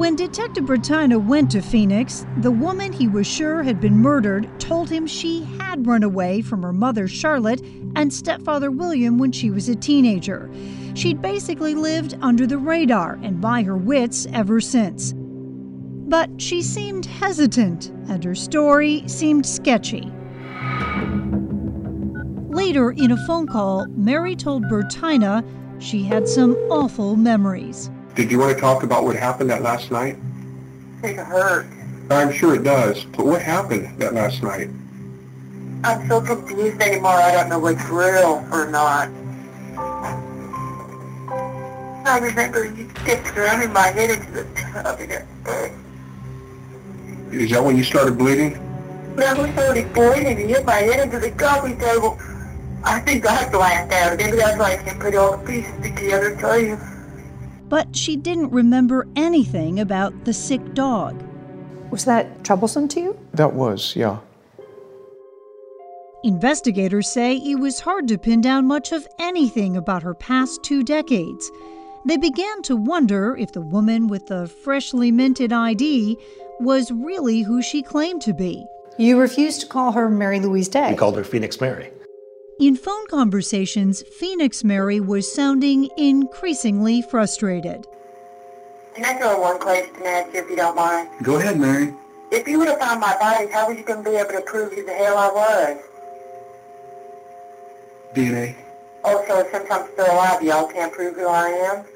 When 0.00 0.16
Detective 0.16 0.64
Bertina 0.64 1.22
went 1.22 1.50
to 1.50 1.60
Phoenix, 1.60 2.24
the 2.38 2.50
woman 2.50 2.90
he 2.90 3.06
was 3.06 3.26
sure 3.26 3.62
had 3.62 3.82
been 3.82 3.98
murdered 3.98 4.48
told 4.58 4.88
him 4.88 5.06
she 5.06 5.44
had 5.58 5.86
run 5.86 6.02
away 6.02 6.40
from 6.40 6.62
her 6.62 6.72
mother, 6.72 7.06
Charlotte, 7.06 7.60
and 7.96 8.10
stepfather, 8.10 8.70
William, 8.70 9.18
when 9.18 9.30
she 9.30 9.50
was 9.50 9.68
a 9.68 9.74
teenager. 9.74 10.50
She'd 10.94 11.20
basically 11.20 11.74
lived 11.74 12.16
under 12.22 12.46
the 12.46 12.56
radar 12.56 13.18
and 13.22 13.42
by 13.42 13.62
her 13.62 13.76
wits 13.76 14.26
ever 14.32 14.58
since. 14.58 15.12
But 15.14 16.30
she 16.40 16.62
seemed 16.62 17.04
hesitant, 17.04 17.92
and 18.08 18.24
her 18.24 18.34
story 18.34 19.06
seemed 19.06 19.44
sketchy. 19.44 20.10
Later, 22.48 22.92
in 22.92 23.12
a 23.12 23.26
phone 23.26 23.46
call, 23.46 23.86
Mary 23.90 24.34
told 24.34 24.64
Bertina 24.64 25.44
she 25.78 26.02
had 26.02 26.26
some 26.26 26.54
awful 26.70 27.16
memories. 27.16 27.90
Did 28.14 28.30
you 28.30 28.38
want 28.38 28.54
to 28.54 28.60
talk 28.60 28.82
about 28.82 29.04
what 29.04 29.16
happened 29.16 29.50
that 29.50 29.62
last 29.62 29.90
night? 29.90 30.16
It 31.02 31.16
hurt. 31.16 31.66
I'm 32.10 32.32
sure 32.32 32.54
it 32.54 32.64
does, 32.64 33.04
but 33.04 33.24
what 33.24 33.40
happened 33.40 33.98
that 34.00 34.14
last 34.14 34.42
night? 34.42 34.68
I'm 35.84 36.06
so 36.08 36.20
confused 36.20 36.80
anymore. 36.82 37.12
I 37.12 37.32
don't 37.32 37.48
know 37.48 37.58
what's 37.58 37.88
real 37.88 38.44
or 38.52 38.68
not. 38.70 39.08
I 42.06 42.18
remember 42.20 42.64
you 42.64 42.86
kept 43.06 43.34
ramming 43.36 43.72
my 43.72 43.86
head 43.86 44.10
into 44.10 44.30
the 44.32 44.44
tub 44.54 44.98
and 44.98 45.12
it 45.12 45.26
hurt. 45.44 45.72
Is 47.30 47.50
that 47.50 47.62
when 47.62 47.76
you 47.76 47.84
started 47.84 48.18
bleeding? 48.18 48.56
I 49.16 49.32
was 49.34 49.56
already 49.56 49.84
bleeding 49.84 50.40
and 50.40 50.50
hit 50.50 50.64
my 50.64 50.76
head 50.76 51.00
into 51.00 51.20
the 51.20 51.30
coffee 51.30 51.76
table. 51.76 52.18
I 52.82 52.98
think 53.00 53.24
I 53.26 53.48
blacked 53.50 53.92
out. 53.92 54.16
Maybe 54.18 54.36
that's 54.36 54.58
why 54.58 54.72
I 54.72 54.76
can't 54.78 54.98
put 54.98 55.14
all 55.14 55.36
the 55.36 55.46
pieces 55.46 55.80
together, 55.82 56.34
tell 56.36 56.58
you. 56.58 56.76
But 57.70 57.96
she 57.96 58.16
didn't 58.16 58.50
remember 58.50 59.06
anything 59.16 59.80
about 59.80 60.26
the 60.26 60.34
sick 60.34 60.74
dog. 60.74 61.24
Was 61.90 62.04
that 62.04 62.44
troublesome 62.44 62.88
to 62.88 63.00
you? 63.00 63.18
That 63.32 63.54
was, 63.54 63.96
yeah. 63.96 64.18
Investigators 66.22 67.08
say 67.08 67.36
it 67.36 67.58
was 67.58 67.80
hard 67.80 68.06
to 68.08 68.18
pin 68.18 68.42
down 68.42 68.66
much 68.66 68.92
of 68.92 69.08
anything 69.18 69.76
about 69.76 70.02
her 70.02 70.12
past 70.14 70.62
two 70.62 70.82
decades. 70.82 71.50
They 72.04 72.16
began 72.16 72.60
to 72.62 72.76
wonder 72.76 73.36
if 73.36 73.52
the 73.52 73.60
woman 73.62 74.08
with 74.08 74.26
the 74.26 74.46
freshly 74.46 75.10
minted 75.10 75.52
ID 75.52 76.18
was 76.58 76.90
really 76.90 77.42
who 77.42 77.62
she 77.62 77.82
claimed 77.82 78.20
to 78.22 78.34
be. 78.34 78.66
You 78.98 79.18
refused 79.18 79.60
to 79.62 79.66
call 79.66 79.92
her 79.92 80.10
Mary 80.10 80.40
Louise 80.40 80.68
Day. 80.68 80.90
We 80.90 80.96
called 80.96 81.16
her 81.16 81.24
Phoenix 81.24 81.60
Mary. 81.60 81.90
In 82.60 82.76
phone 82.76 83.06
conversations, 83.06 84.02
Phoenix 84.02 84.62
Mary 84.62 85.00
was 85.00 85.32
sounding 85.32 85.88
increasingly 85.96 87.00
frustrated. 87.00 87.86
Can 88.94 89.06
I 89.06 89.14
throw 89.14 89.40
one 89.40 89.58
question 89.58 90.02
at 90.04 90.30
you 90.34 90.40
if 90.40 90.50
you 90.50 90.56
don't 90.56 90.76
mind? 90.76 91.08
Go 91.22 91.38
ahead, 91.38 91.58
Mary. 91.58 91.94
If 92.30 92.46
you 92.46 92.58
would 92.58 92.68
have 92.68 92.78
found 92.78 93.00
my 93.00 93.16
body, 93.18 93.50
how 93.50 93.66
were 93.66 93.72
you 93.72 93.82
going 93.82 94.04
to 94.04 94.10
be 94.10 94.14
able 94.14 94.32
to 94.32 94.42
prove 94.42 94.74
who 94.74 94.84
the 94.84 94.92
hell 94.92 95.16
I 95.16 95.28
was? 95.28 95.78
DNA. 98.14 98.56
Oh, 99.04 99.24
so 99.26 99.48
since 99.50 99.70
I'm 99.70 99.90
still 99.94 100.12
alive, 100.12 100.42
y'all 100.42 100.68
can't 100.68 100.92
prove 100.92 101.14
who 101.16 101.28
I 101.28 101.48
am? 101.48 101.86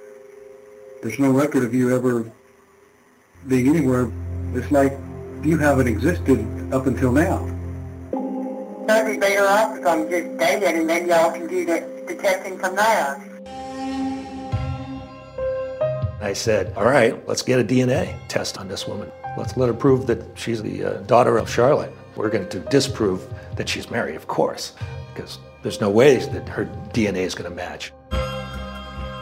There's 1.02 1.18
no 1.18 1.30
record 1.30 1.64
of 1.64 1.74
you 1.74 1.94
ever 1.94 2.32
being 3.48 3.68
anywhere. 3.68 4.10
It's 4.54 4.70
like 4.70 4.96
you 5.42 5.58
haven't 5.58 5.88
existed 5.88 6.38
up 6.72 6.86
until 6.86 7.12
now. 7.12 7.53
That'd 8.86 9.14
be 9.14 9.18
better 9.18 9.46
off 9.46 9.78
if 9.78 9.86
I'm 9.86 10.10
just 10.10 10.36
dead 10.38 10.62
and 10.62 10.88
then 10.88 11.08
y'all 11.08 11.32
can 11.32 11.46
do 11.46 11.64
the, 11.64 12.04
the 12.06 12.14
testing 12.14 12.58
from 12.58 12.76
there. 12.76 13.30
I 16.20 16.32
said, 16.32 16.74
all 16.76 16.84
right, 16.84 17.26
let's 17.28 17.42
get 17.42 17.60
a 17.60 17.64
DNA 17.64 18.16
test 18.28 18.58
on 18.58 18.68
this 18.68 18.86
woman. 18.86 19.10
Let's 19.36 19.56
let 19.56 19.68
her 19.68 19.74
prove 19.74 20.06
that 20.06 20.22
she's 20.38 20.62
the 20.62 20.84
uh, 20.84 20.92
daughter 21.02 21.38
of 21.38 21.50
Charlotte. 21.50 21.92
We're 22.16 22.30
going 22.30 22.48
to 22.48 22.60
disprove 22.60 23.26
that 23.56 23.68
she's 23.68 23.90
Mary, 23.90 24.14
of 24.16 24.26
course, 24.26 24.74
because 25.12 25.38
there's 25.62 25.80
no 25.80 25.90
way 25.90 26.16
that 26.16 26.48
her 26.48 26.66
DNA 26.92 27.24
is 27.24 27.34
going 27.34 27.50
to 27.50 27.56
match. 27.56 27.92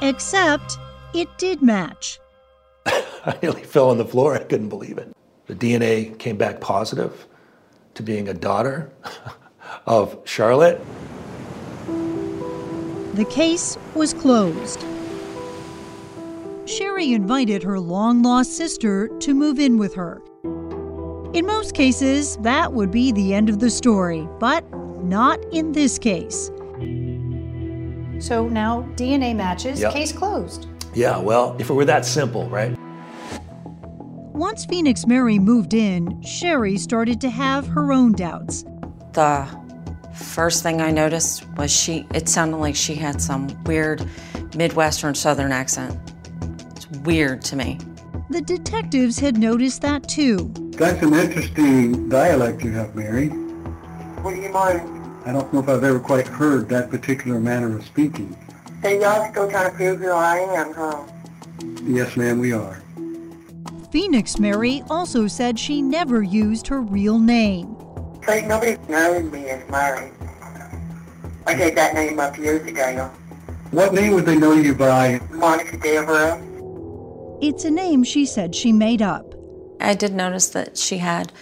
Except 0.00 0.76
it 1.14 1.28
did 1.38 1.62
match. 1.62 2.20
I 2.86 3.36
nearly 3.42 3.62
fell 3.62 3.90
on 3.90 3.98
the 3.98 4.04
floor. 4.04 4.34
I 4.34 4.42
couldn't 4.42 4.68
believe 4.68 4.98
it. 4.98 5.12
The 5.46 5.54
DNA 5.54 6.18
came 6.18 6.36
back 6.36 6.60
positive 6.60 7.26
to 7.94 8.02
being 8.02 8.28
a 8.28 8.34
daughter 8.34 8.90
of 9.86 10.18
Charlotte. 10.24 10.80
The 13.14 13.26
case 13.28 13.76
was 13.94 14.14
closed. 14.14 14.84
Sherry 16.64 17.12
invited 17.12 17.62
her 17.62 17.78
long 17.78 18.22
lost 18.22 18.56
sister 18.56 19.08
to 19.18 19.34
move 19.34 19.58
in 19.58 19.76
with 19.76 19.94
her. 19.94 20.22
In 21.34 21.46
most 21.46 21.74
cases, 21.74 22.36
that 22.38 22.72
would 22.72 22.90
be 22.90 23.12
the 23.12 23.34
end 23.34 23.48
of 23.48 23.58
the 23.58 23.70
story, 23.70 24.26
but 24.38 24.64
not 25.02 25.38
in 25.52 25.72
this 25.72 25.98
case. 25.98 26.50
So 28.18 28.48
now 28.48 28.82
DNA 28.96 29.34
matches, 29.34 29.80
Yep. 29.80 29.92
case 29.92 30.12
closed. 30.12 30.66
Yeah, 30.94 31.18
well, 31.18 31.56
if 31.58 31.70
it 31.70 31.72
were 31.74 31.84
that 31.86 32.04
simple, 32.06 32.48
right? 32.48 32.76
Once 34.32 34.64
Phoenix 34.64 35.06
Mary 35.06 35.38
moved 35.38 35.74
in, 35.74 36.20
Sherry 36.22 36.76
started 36.78 37.20
to 37.20 37.30
have 37.30 37.66
her 37.66 37.92
own 37.92 38.12
doubts. 38.12 38.64
The 39.12 39.46
first 40.14 40.62
thing 40.62 40.80
I 40.80 40.90
noticed 40.90 41.46
was 41.56 41.70
she, 41.70 42.06
it 42.14 42.28
sounded 42.28 42.58
like 42.58 42.76
she 42.76 42.94
had 42.94 43.20
some 43.20 43.48
weird 43.64 44.08
Midwestern 44.56 45.14
Southern 45.14 45.52
accent. 45.52 45.98
It's 46.76 46.88
weird 46.90 47.42
to 47.42 47.56
me. 47.56 47.78
The 48.30 48.40
detectives 48.40 49.18
had 49.18 49.36
noticed 49.36 49.82
that 49.82 50.08
too. 50.08 50.52
That's 50.72 51.02
an 51.02 51.14
interesting 51.14 52.08
dialect 52.08 52.62
you 52.64 52.72
have, 52.72 52.94
Mary. 52.94 53.28
What 53.28 54.34
do 54.34 54.40
you 54.40 54.48
mind? 54.50 54.80
I 55.24 55.32
don't 55.32 55.52
know 55.52 55.60
if 55.60 55.68
I've 55.68 55.84
ever 55.84 56.00
quite 56.00 56.26
heard 56.26 56.68
that 56.70 56.90
particular 56.90 57.38
manner 57.38 57.76
of 57.76 57.84
speaking. 57.84 58.36
So 58.82 58.88
y'all 58.88 59.30
still 59.30 59.50
trying 59.50 59.70
to 59.70 59.76
prove 59.76 60.00
who 60.00 60.10
I 60.10 60.38
am, 60.38 60.72
huh? 60.72 61.04
Yes, 61.84 62.16
ma'am, 62.16 62.38
we 62.38 62.52
are. 62.52 62.82
Phoenix 63.92 64.38
Mary 64.38 64.82
also 64.88 65.26
said 65.26 65.58
she 65.58 65.82
never 65.82 66.22
used 66.22 66.66
her 66.66 66.80
real 66.80 67.18
name. 67.18 67.76
So 68.26 68.40
nobody 68.40 68.76
knows 68.88 69.30
me 69.32 69.48
as 69.48 69.68
Mary. 69.68 70.12
I 71.46 71.54
gave 71.54 71.74
that 71.74 71.94
name 71.94 72.20
up 72.20 72.38
years 72.38 72.64
ago. 72.66 73.10
What 73.72 73.92
name 73.94 74.12
would 74.12 74.26
they 74.26 74.36
know 74.36 74.52
you 74.52 74.74
by? 74.74 75.20
Monica 75.30 75.76
Devereaux. 75.76 77.38
It's 77.42 77.64
a 77.64 77.70
name 77.70 78.04
she 78.04 78.24
said 78.24 78.54
she 78.54 78.70
made 78.72 79.02
up. 79.02 79.34
I 79.80 79.94
did 79.94 80.14
notice 80.14 80.50
that 80.50 80.78
she 80.78 80.98
had 80.98 81.32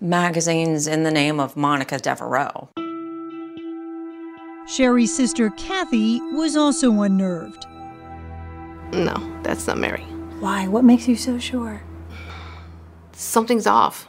magazines 0.00 0.86
in 0.86 1.04
the 1.04 1.10
name 1.10 1.40
of 1.40 1.56
Monica 1.56 1.98
Devereaux. 1.98 2.68
Sherry's 4.66 5.16
sister 5.16 5.48
Kathy 5.56 6.20
was 6.32 6.56
also 6.56 7.00
unnerved. 7.00 7.66
No, 8.92 9.40
that's 9.42 9.66
not 9.66 9.78
Mary. 9.78 10.02
Why? 10.40 10.68
What 10.68 10.84
makes 10.84 11.08
you 11.08 11.16
so 11.16 11.38
sure? 11.38 11.82
Something's 13.12 13.66
off. 13.66 14.06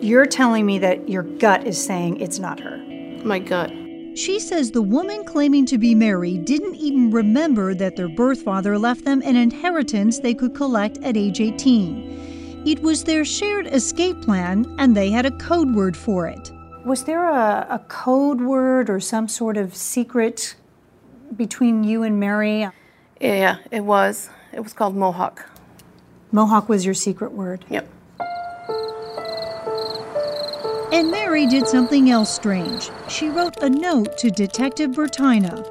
You're 0.00 0.26
telling 0.26 0.66
me 0.66 0.78
that 0.80 1.08
your 1.08 1.22
gut 1.22 1.66
is 1.66 1.82
saying 1.82 2.20
it's 2.20 2.38
not 2.38 2.60
her. 2.60 2.76
My 3.24 3.38
gut. 3.38 3.72
She 4.14 4.38
says 4.38 4.70
the 4.70 4.82
woman 4.82 5.24
claiming 5.24 5.66
to 5.66 5.78
be 5.78 5.94
Mary 5.94 6.38
didn't 6.38 6.76
even 6.76 7.10
remember 7.10 7.74
that 7.74 7.96
their 7.96 8.08
birth 8.08 8.42
father 8.42 8.78
left 8.78 9.04
them 9.04 9.22
an 9.24 9.36
inheritance 9.36 10.18
they 10.18 10.34
could 10.34 10.54
collect 10.54 10.98
at 11.02 11.16
age 11.16 11.40
18. 11.40 12.62
It 12.66 12.80
was 12.82 13.04
their 13.04 13.24
shared 13.24 13.66
escape 13.66 14.22
plan, 14.22 14.74
and 14.78 14.96
they 14.96 15.10
had 15.10 15.24
a 15.24 15.30
code 15.32 15.74
word 15.74 15.96
for 15.96 16.26
it. 16.26 16.50
Was 16.84 17.04
there 17.04 17.28
a, 17.28 17.66
a 17.70 17.78
code 17.88 18.40
word 18.40 18.90
or 18.90 19.00
some 19.00 19.28
sort 19.28 19.56
of 19.56 19.74
secret 19.74 20.56
between 21.36 21.84
you 21.84 22.02
and 22.02 22.20
Mary? 22.20 22.68
Yeah, 23.20 23.58
it 23.70 23.84
was. 23.84 24.30
It 24.52 24.60
was 24.60 24.72
called 24.72 24.94
Mohawk. 24.94 25.48
Mohawk 26.32 26.68
was 26.68 26.84
your 26.84 26.94
secret 26.94 27.32
word. 27.32 27.64
Yep. 27.70 27.88
And 30.96 31.10
Mary 31.10 31.46
did 31.46 31.68
something 31.68 32.08
else 32.08 32.34
strange. 32.34 32.90
She 33.06 33.28
wrote 33.28 33.58
a 33.58 33.68
note 33.68 34.16
to 34.16 34.30
Detective 34.30 34.92
Bertina. 34.92 35.62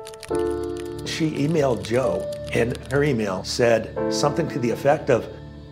She 1.08 1.32
emailed 1.32 1.84
Joe, 1.84 2.32
and 2.54 2.78
her 2.92 3.04
email 3.04 3.44
said 3.44 4.14
something 4.14 4.48
to 4.50 4.60
the 4.60 4.70
effect 4.70 5.10
of, 5.10 5.28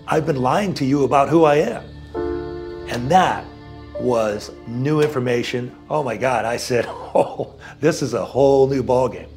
I've 0.07 0.25
been 0.25 0.41
lying 0.41 0.73
to 0.73 0.85
you 0.85 1.03
about 1.03 1.29
who 1.29 1.43
I 1.43 1.57
am. 1.57 1.83
And 2.89 3.11
that 3.11 3.45
was 3.99 4.49
new 4.65 5.01
information. 5.01 5.75
Oh 5.87 6.01
my 6.01 6.17
God, 6.17 6.45
I 6.45 6.57
said, 6.57 6.85
oh, 6.89 7.53
this 7.79 8.01
is 8.01 8.15
a 8.15 8.25
whole 8.25 8.67
new 8.67 8.81
ballgame. 8.81 9.29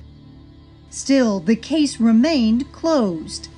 Still, 0.89 1.41
the 1.41 1.57
case 1.57 2.01
remained 2.01 2.73
closed. 2.73 3.49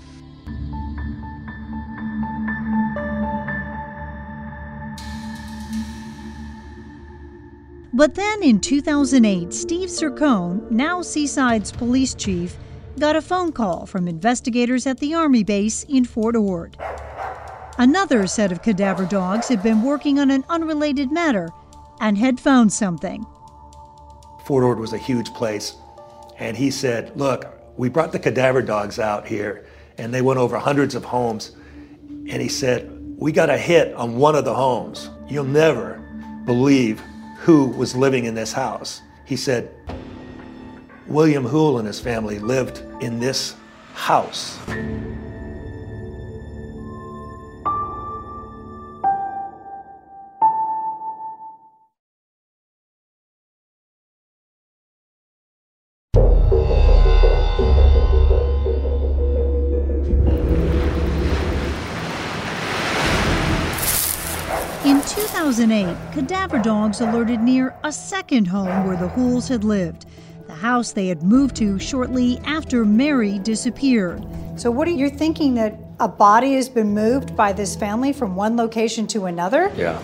But 7.99 8.15
then 8.15 8.45
in 8.45 8.61
2008, 8.61 9.53
Steve 9.53 9.89
Cercone, 9.89 10.71
now 10.71 11.03
Seaside's 11.03 11.73
police 11.73 12.15
chief, 12.15 12.57
got 13.01 13.17
a 13.17 13.21
phone 13.21 13.51
call 13.51 13.87
from 13.87 14.07
investigators 14.07 14.87
at 14.87 15.01
the 15.01 15.15
Army 15.15 15.43
base 15.43 15.83
in 15.83 16.05
Fort 16.05 16.37
Ord. 16.37 16.77
Another 17.77 18.29
set 18.29 18.53
of 18.53 18.63
cadaver 18.63 19.05
dogs 19.05 19.49
had 19.49 19.65
been 19.65 19.83
working 19.83 20.21
on 20.21 20.31
an 20.31 20.45
unrelated 20.49 21.11
matter 21.11 21.49
and 21.99 22.17
had 22.17 22.39
found 22.39 22.73
something. 22.73 23.27
Fort 24.45 24.63
Ord 24.63 24.79
was 24.79 24.93
a 24.93 24.99
huge 24.99 25.35
place. 25.35 25.75
And 26.39 26.57
he 26.57 26.71
said, 26.71 27.11
Look, 27.17 27.47
we 27.77 27.89
brought 27.89 28.13
the 28.13 28.21
cadaver 28.21 28.63
dogs 28.63 29.01
out 29.01 29.27
here, 29.27 29.67
and 29.97 30.15
they 30.15 30.23
went 30.23 30.39
over 30.39 30.57
hundreds 30.57 30.95
of 30.95 31.05
homes. 31.05 31.51
and 32.07 32.41
he 32.41 32.49
said, 32.49 32.97
We 33.19 33.33
got 33.33 33.51
a 33.51 33.59
hit 33.59 33.93
on 33.95 34.19
one 34.19 34.37
of 34.37 34.45
the 34.45 34.55
homes. 34.55 35.11
You'll 35.29 35.43
never 35.43 36.01
believe 36.47 37.03
who 37.39 37.67
was 37.67 37.95
living 37.95 38.25
in 38.25 38.35
this 38.35 38.53
house. 38.53 39.03
He 39.25 39.37
said, 39.37 39.71
William 41.07 41.45
Hoole 41.45 41.79
and 41.79 41.87
his 41.87 42.01
family 42.01 42.39
lived 42.39 42.83
in 43.01 43.21
this 43.21 43.55
house. 43.95 44.59
2008, 65.59 66.13
cadaver 66.13 66.61
dogs 66.61 67.01
alerted 67.01 67.41
near 67.41 67.75
a 67.83 67.91
second 67.91 68.47
home 68.47 68.87
where 68.87 68.97
the 68.97 69.09
Hooles 69.09 69.49
had 69.49 69.65
lived, 69.65 70.07
the 70.47 70.55
house 70.55 70.93
they 70.93 71.09
had 71.09 71.25
moved 71.25 71.57
to 71.57 71.81
shortly 71.81 72.39
after 72.45 72.85
Mary 72.85 73.41
disappeared. 73.41 74.25
So, 74.55 74.71
what 74.71 74.87
are 74.87 74.93
you 74.93 75.11
thinking 75.11 75.55
that 75.55 75.77
a 75.99 76.07
body 76.07 76.55
has 76.55 76.69
been 76.69 76.95
moved 76.95 77.35
by 77.35 77.53
this 77.53 77.75
family 77.75 78.13
from 78.13 78.37
one 78.37 78.57
location 78.57 79.09
to 79.09 79.27
another? 79.27 79.73
Yeah. 79.75 79.99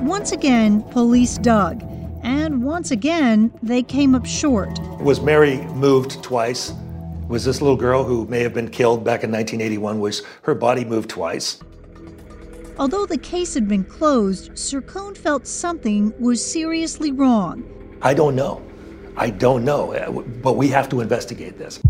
Once 0.00 0.32
again, 0.32 0.82
police 0.84 1.36
dug, 1.36 1.82
and 2.22 2.64
once 2.64 2.92
again, 2.92 3.52
they 3.62 3.82
came 3.82 4.14
up 4.14 4.24
short. 4.24 4.80
Was 5.00 5.20
Mary 5.20 5.58
moved 5.74 6.22
twice? 6.22 6.72
Was 7.28 7.44
this 7.44 7.60
little 7.60 7.76
girl 7.76 8.04
who 8.04 8.24
may 8.24 8.40
have 8.40 8.54
been 8.54 8.70
killed 8.70 9.04
back 9.04 9.22
in 9.22 9.30
1981, 9.30 10.00
was 10.00 10.22
her 10.44 10.54
body 10.54 10.86
moved 10.86 11.10
twice? 11.10 11.58
Although 12.78 13.06
the 13.06 13.16
case 13.16 13.54
had 13.54 13.66
been 13.66 13.84
closed, 13.84 14.52
Cercone 14.52 15.16
felt 15.16 15.46
something 15.46 16.12
was 16.18 16.44
seriously 16.44 17.10
wrong. 17.10 17.64
I 18.02 18.12
don't 18.12 18.36
know. 18.36 18.62
I 19.16 19.30
don't 19.30 19.64
know, 19.64 19.94
uh, 19.94 20.10
but 20.10 20.56
we 20.56 20.68
have 20.68 20.88
to 20.90 21.00
investigate 21.00 21.56
this. 21.56 21.80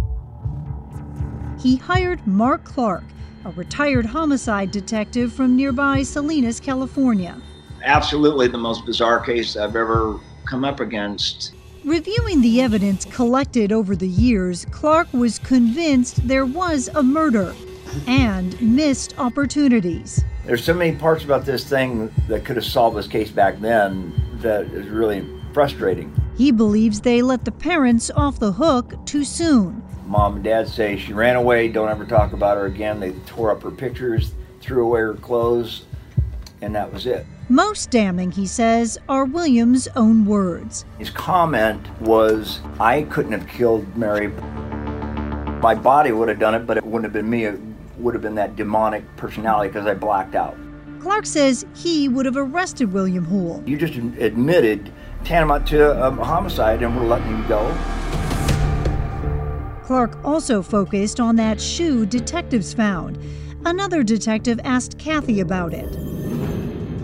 He 1.58 1.74
hired 1.76 2.24
Mark 2.24 2.62
Clark, 2.64 3.02
a 3.44 3.50
retired 3.50 4.06
homicide 4.06 4.70
detective 4.70 5.32
from 5.32 5.56
nearby 5.56 6.04
Salinas, 6.04 6.60
California. 6.60 7.40
Absolutely 7.82 8.46
the 8.46 8.58
most 8.58 8.86
bizarre 8.86 9.18
case 9.18 9.56
I've 9.56 9.74
ever 9.74 10.20
come 10.44 10.64
up 10.64 10.78
against. 10.78 11.52
Reviewing 11.84 12.40
the 12.40 12.60
evidence 12.60 13.04
collected 13.06 13.72
over 13.72 13.96
the 13.96 14.08
years, 14.08 14.64
Clark 14.70 15.12
was 15.12 15.40
convinced 15.40 16.26
there 16.28 16.46
was 16.46 16.88
a 16.94 17.02
murder 17.02 17.54
and 18.06 18.60
missed 18.60 19.18
opportunities. 19.18 20.22
There's 20.46 20.62
so 20.62 20.74
many 20.74 20.96
parts 20.96 21.24
about 21.24 21.44
this 21.44 21.68
thing 21.68 22.08
that 22.28 22.44
could 22.44 22.54
have 22.54 22.64
solved 22.64 22.96
this 22.96 23.08
case 23.08 23.32
back 23.32 23.58
then 23.58 24.14
that 24.42 24.66
is 24.66 24.86
really 24.86 25.26
frustrating. 25.52 26.14
He 26.36 26.52
believes 26.52 27.00
they 27.00 27.20
let 27.20 27.44
the 27.44 27.50
parents 27.50 28.12
off 28.12 28.38
the 28.38 28.52
hook 28.52 28.94
too 29.06 29.24
soon. 29.24 29.82
Mom 30.06 30.36
and 30.36 30.44
dad 30.44 30.68
say 30.68 30.96
she 30.96 31.12
ran 31.12 31.34
away, 31.34 31.66
don't 31.66 31.88
ever 31.88 32.04
talk 32.04 32.32
about 32.32 32.56
her 32.58 32.66
again. 32.66 33.00
They 33.00 33.10
tore 33.26 33.50
up 33.50 33.60
her 33.64 33.72
pictures, 33.72 34.34
threw 34.60 34.84
away 34.84 35.00
her 35.00 35.14
clothes, 35.14 35.84
and 36.60 36.72
that 36.76 36.92
was 36.92 37.06
it. 37.06 37.26
Most 37.48 37.90
damning, 37.90 38.30
he 38.30 38.46
says, 38.46 38.98
are 39.08 39.24
William's 39.24 39.88
own 39.96 40.26
words. 40.26 40.84
His 41.00 41.10
comment 41.10 41.84
was, 42.00 42.60
I 42.78 43.02
couldn't 43.02 43.32
have 43.32 43.48
killed 43.48 43.96
Mary. 43.96 44.28
My 45.60 45.74
body 45.74 46.12
would 46.12 46.28
have 46.28 46.38
done 46.38 46.54
it, 46.54 46.68
but 46.68 46.76
it 46.76 46.86
wouldn't 46.86 47.02
have 47.02 47.12
been 47.12 47.28
me. 47.28 47.48
It 47.96 48.02
would 48.02 48.14
have 48.14 48.22
been 48.22 48.34
that 48.34 48.56
demonic 48.56 49.04
personality 49.16 49.68
because 49.68 49.86
I 49.86 49.94
blacked 49.94 50.34
out. 50.34 50.56
Clark 51.00 51.24
says 51.24 51.64
he 51.74 52.08
would 52.08 52.26
have 52.26 52.36
arrested 52.36 52.92
William 52.92 53.24
Hoole. 53.24 53.62
You 53.64 53.78
just 53.78 53.94
admitted 53.94 54.92
tantamount 55.24 55.66
to 55.68 55.92
a 56.04 56.10
homicide 56.10 56.82
and 56.82 56.94
we're 56.96 57.06
letting 57.06 57.38
you 57.38 57.48
go. 57.48 57.74
Clark 59.84 60.22
also 60.24 60.62
focused 60.62 61.20
on 61.20 61.36
that 61.36 61.60
shoe 61.60 62.04
detectives 62.04 62.74
found. 62.74 63.18
Another 63.64 64.02
detective 64.02 64.60
asked 64.64 64.98
Kathy 64.98 65.40
about 65.40 65.72
it. 65.72 65.90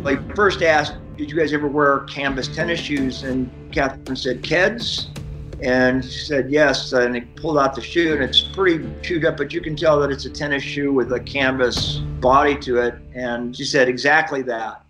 Like 0.02 0.34
first 0.34 0.62
asked, 0.62 0.96
did 1.16 1.30
you 1.30 1.36
guys 1.36 1.52
ever 1.52 1.68
wear 1.68 2.00
canvas 2.00 2.48
tennis 2.48 2.80
shoes? 2.80 3.22
And 3.22 3.50
Catherine 3.72 4.16
said, 4.16 4.42
Keds? 4.42 5.06
And 5.62 6.04
she 6.04 6.18
said, 6.18 6.50
yes. 6.50 6.92
And 6.92 7.14
he 7.14 7.20
pulled 7.20 7.56
out 7.56 7.74
the 7.74 7.80
shoe 7.80 8.14
and 8.14 8.22
it's 8.22 8.40
pretty 8.40 8.84
chewed 9.00 9.24
up, 9.24 9.36
but 9.36 9.52
you 9.52 9.60
can 9.60 9.76
tell 9.76 10.00
that 10.00 10.10
it's 10.10 10.24
a 10.24 10.30
tennis 10.30 10.62
shoe 10.62 10.92
with 10.92 11.12
a 11.12 11.20
canvas 11.20 11.98
body 12.20 12.56
to 12.60 12.78
it. 12.78 12.94
And 13.14 13.56
she 13.56 13.64
said, 13.64 13.88
exactly 13.88 14.42
that. 14.42 14.84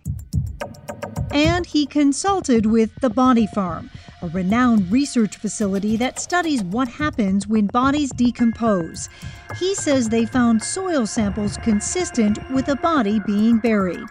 And 1.31 1.65
he 1.65 1.85
consulted 1.85 2.65
with 2.65 2.91
the 3.01 3.09
Body 3.09 3.47
Farm, 3.47 3.89
a 4.21 4.27
renowned 4.29 4.91
research 4.91 5.37
facility 5.37 5.95
that 5.97 6.19
studies 6.19 6.63
what 6.63 6.87
happens 6.87 7.47
when 7.47 7.67
bodies 7.67 8.11
decompose. 8.11 9.09
He 9.59 9.75
says 9.75 10.09
they 10.09 10.25
found 10.25 10.63
soil 10.63 11.05
samples 11.05 11.57
consistent 11.57 12.39
with 12.51 12.67
a 12.69 12.75
body 12.75 13.19
being 13.27 13.59
buried. 13.59 14.07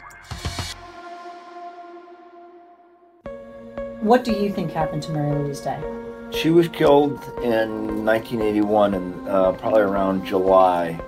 What 4.00 4.24
do 4.24 4.32
you 4.32 4.52
think 4.52 4.72
happened 4.72 5.02
to 5.04 5.12
Mary 5.12 5.32
Louise 5.32 5.60
Day? 5.60 5.80
She 6.34 6.50
was 6.50 6.68
killed 6.68 7.12
in 7.42 8.04
1981 8.04 8.94
and 8.94 9.28
uh, 9.28 9.52
probably 9.52 9.82
around 9.82 10.24
July. 10.24 10.98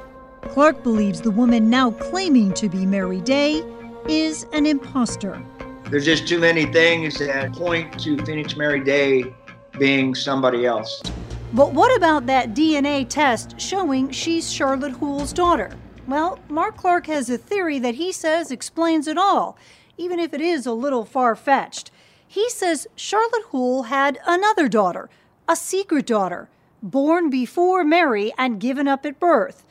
Clark 0.42 0.82
believes 0.82 1.20
the 1.20 1.30
woman 1.30 1.70
now 1.70 1.92
claiming 1.92 2.52
to 2.54 2.68
be 2.68 2.84
Mary 2.84 3.20
Day 3.20 3.64
is 4.08 4.46
an 4.52 4.66
imposter. 4.66 5.42
There's 5.90 6.04
just 6.04 6.28
too 6.28 6.38
many 6.38 6.66
things 6.66 7.18
that 7.18 7.52
point 7.52 7.98
to 8.00 8.18
Phoenix 8.24 8.56
Mary 8.56 8.84
Day 8.84 9.24
being 9.78 10.14
somebody 10.14 10.66
else. 10.66 11.02
But 11.54 11.72
what 11.72 11.96
about 11.96 12.26
that 12.26 12.50
DNA 12.54 13.08
test 13.08 13.58
showing 13.60 14.10
she's 14.10 14.52
Charlotte 14.52 14.92
Hoole's 14.92 15.32
daughter? 15.32 15.76
Well, 16.06 16.38
Mark 16.48 16.76
Clark 16.76 17.06
has 17.06 17.30
a 17.30 17.38
theory 17.38 17.78
that 17.78 17.94
he 17.94 18.12
says 18.12 18.50
explains 18.50 19.08
it 19.08 19.16
all, 19.16 19.56
even 19.96 20.18
if 20.18 20.34
it 20.34 20.40
is 20.40 20.66
a 20.66 20.72
little 20.72 21.04
far 21.04 21.34
fetched. 21.34 21.90
He 22.34 22.50
says 22.50 22.88
Charlotte 22.96 23.44
Hoole 23.50 23.84
had 23.84 24.18
another 24.26 24.68
daughter, 24.68 25.08
a 25.48 25.54
secret 25.54 26.04
daughter, 26.04 26.48
born 26.82 27.30
before 27.30 27.84
Mary 27.84 28.32
and 28.36 28.58
given 28.58 28.88
up 28.88 29.06
at 29.06 29.20
birth. 29.20 29.64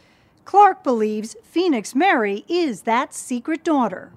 Clark 0.46 0.82
believes 0.82 1.36
Phoenix 1.44 1.94
Mary 1.94 2.46
is 2.48 2.84
that 2.84 3.14
secret 3.14 3.66
daughter. 3.66 4.14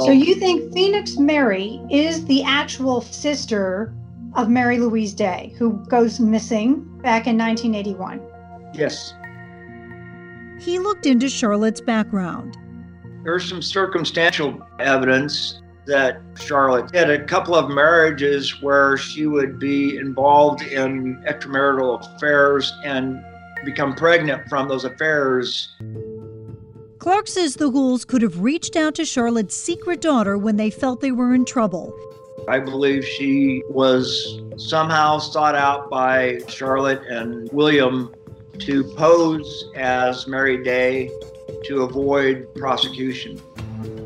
So 0.00 0.10
you 0.10 0.34
think 0.34 0.70
Phoenix 0.74 1.16
Mary 1.16 1.80
is 1.90 2.26
the 2.26 2.42
actual 2.42 3.00
sister 3.00 3.94
of 4.34 4.50
Mary 4.50 4.76
Louise 4.76 5.14
Day, 5.14 5.54
who 5.56 5.82
goes 5.86 6.20
missing 6.20 6.84
back 6.98 7.26
in 7.26 7.38
1981? 7.38 8.20
Yes. 8.74 9.14
He 10.60 10.78
looked 10.78 11.06
into 11.06 11.30
Charlotte's 11.30 11.80
background. 11.80 12.58
There's 13.24 13.48
some 13.48 13.62
circumstantial 13.62 14.60
evidence 14.78 15.62
that 15.88 16.20
Charlotte 16.40 16.94
had 16.94 17.10
a 17.10 17.24
couple 17.24 17.54
of 17.54 17.68
marriages 17.70 18.62
where 18.62 18.96
she 18.96 19.26
would 19.26 19.58
be 19.58 19.96
involved 19.96 20.62
in 20.62 21.22
extramarital 21.26 22.14
affairs 22.14 22.72
and 22.84 23.18
become 23.64 23.94
pregnant 23.94 24.48
from 24.48 24.68
those 24.68 24.84
affairs. 24.84 25.74
Clark 26.98 27.26
says 27.26 27.56
the 27.56 27.70
Hooles 27.70 28.04
could 28.06 28.22
have 28.22 28.40
reached 28.40 28.76
out 28.76 28.94
to 28.96 29.04
Charlotte's 29.04 29.56
secret 29.56 30.00
daughter 30.00 30.36
when 30.36 30.56
they 30.56 30.70
felt 30.70 31.00
they 31.00 31.12
were 31.12 31.34
in 31.34 31.44
trouble. 31.44 31.92
I 32.48 32.60
believe 32.60 33.04
she 33.04 33.62
was 33.68 34.40
somehow 34.56 35.18
sought 35.18 35.54
out 35.54 35.90
by 35.90 36.38
Charlotte 36.48 37.02
and 37.08 37.50
William 37.52 38.14
to 38.60 38.84
pose 38.94 39.70
as 39.76 40.26
Mary 40.26 40.62
Day 40.62 41.10
to 41.64 41.82
avoid 41.82 42.52
prosecution. 42.54 43.40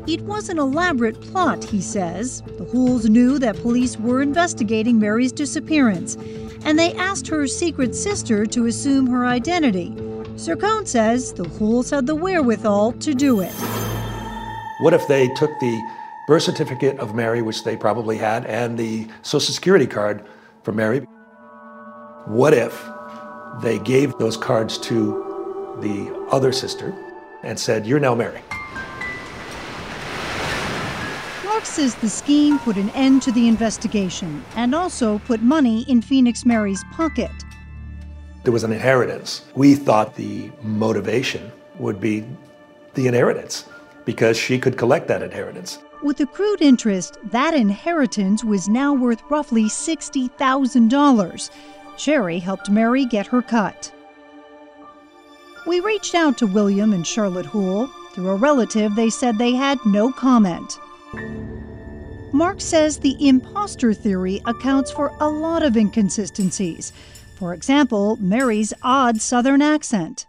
It 0.07 0.21
was 0.21 0.49
an 0.49 0.59
elaborate 0.59 1.19
plot, 1.21 1.63
he 1.63 1.81
says. 1.81 2.41
The 2.57 2.65
Hooles 2.65 3.09
knew 3.09 3.39
that 3.39 3.61
police 3.61 3.97
were 3.97 4.21
investigating 4.21 4.99
Mary's 4.99 5.31
disappearance, 5.31 6.15
and 6.65 6.77
they 6.77 6.93
asked 6.95 7.27
her 7.27 7.47
secret 7.47 7.95
sister 7.95 8.45
to 8.45 8.65
assume 8.65 9.07
her 9.07 9.25
identity. 9.25 9.91
Cercone 10.35 10.87
says 10.87 11.33
the 11.33 11.43
Hooles 11.43 11.91
had 11.91 12.05
the 12.05 12.15
wherewithal 12.15 12.93
to 12.93 13.13
do 13.13 13.39
it. 13.39 13.53
What 14.81 14.93
if 14.93 15.07
they 15.07 15.27
took 15.35 15.51
the 15.59 15.81
birth 16.27 16.43
certificate 16.43 16.99
of 16.99 17.15
Mary, 17.15 17.41
which 17.41 17.63
they 17.63 17.77
probably 17.77 18.17
had, 18.17 18.45
and 18.45 18.77
the 18.77 19.07
social 19.21 19.53
security 19.53 19.87
card 19.87 20.25
for 20.63 20.71
Mary? 20.71 20.99
What 22.25 22.53
if 22.53 22.83
they 23.61 23.79
gave 23.79 24.17
those 24.17 24.35
cards 24.35 24.77
to 24.79 25.77
the 25.81 26.27
other 26.31 26.51
sister 26.51 26.93
and 27.43 27.59
said, 27.59 27.85
You're 27.85 27.99
now 27.99 28.15
Mary? 28.15 28.41
Clark 31.63 31.75
says 31.75 31.95
the 31.95 32.09
scheme 32.09 32.59
put 32.59 32.75
an 32.75 32.89
end 32.89 33.21
to 33.21 33.31
the 33.31 33.47
investigation 33.47 34.43
and 34.57 34.75
also 34.75 35.19
put 35.19 35.41
money 35.41 35.83
in 35.83 36.01
Phoenix 36.01 36.45
Mary's 36.45 36.83
pocket. 36.91 37.31
There 38.43 38.51
was 38.51 38.65
an 38.65 38.73
inheritance. 38.73 39.45
We 39.55 39.75
thought 39.75 40.13
the 40.13 40.51
motivation 40.61 41.53
would 41.79 42.01
be 42.01 42.25
the 42.95 43.07
inheritance 43.07 43.69
because 44.03 44.35
she 44.35 44.59
could 44.59 44.77
collect 44.77 45.07
that 45.07 45.23
inheritance. 45.23 45.79
With 46.03 46.19
accrued 46.19 46.61
interest, 46.61 47.17
that 47.31 47.53
inheritance 47.53 48.43
was 48.43 48.67
now 48.67 48.93
worth 48.93 49.23
roughly 49.29 49.63
$60,000. 49.63 51.49
Sherry 51.95 52.39
helped 52.39 52.69
Mary 52.69 53.05
get 53.05 53.27
her 53.27 53.41
cut. 53.41 53.89
We 55.65 55.79
reached 55.79 56.13
out 56.13 56.37
to 56.39 56.45
William 56.45 56.91
and 56.91 57.07
Charlotte 57.07 57.45
Hoole. 57.45 57.87
Through 58.11 58.31
a 58.31 58.35
relative, 58.35 58.95
they 58.95 59.09
said 59.09 59.37
they 59.37 59.53
had 59.53 59.79
no 59.85 60.11
comment. 60.11 60.77
Mark 62.33 62.59
says 62.59 62.97
the 62.97 63.15
imposter 63.27 63.93
theory 63.93 64.41
accounts 64.45 64.89
for 64.91 65.15
a 65.19 65.29
lot 65.29 65.61
of 65.61 65.77
inconsistencies. 65.77 66.91
For 67.35 67.53
example, 67.53 68.17
Mary's 68.19 68.73
odd 68.81 69.21
southern 69.21 69.61
accent. 69.61 70.25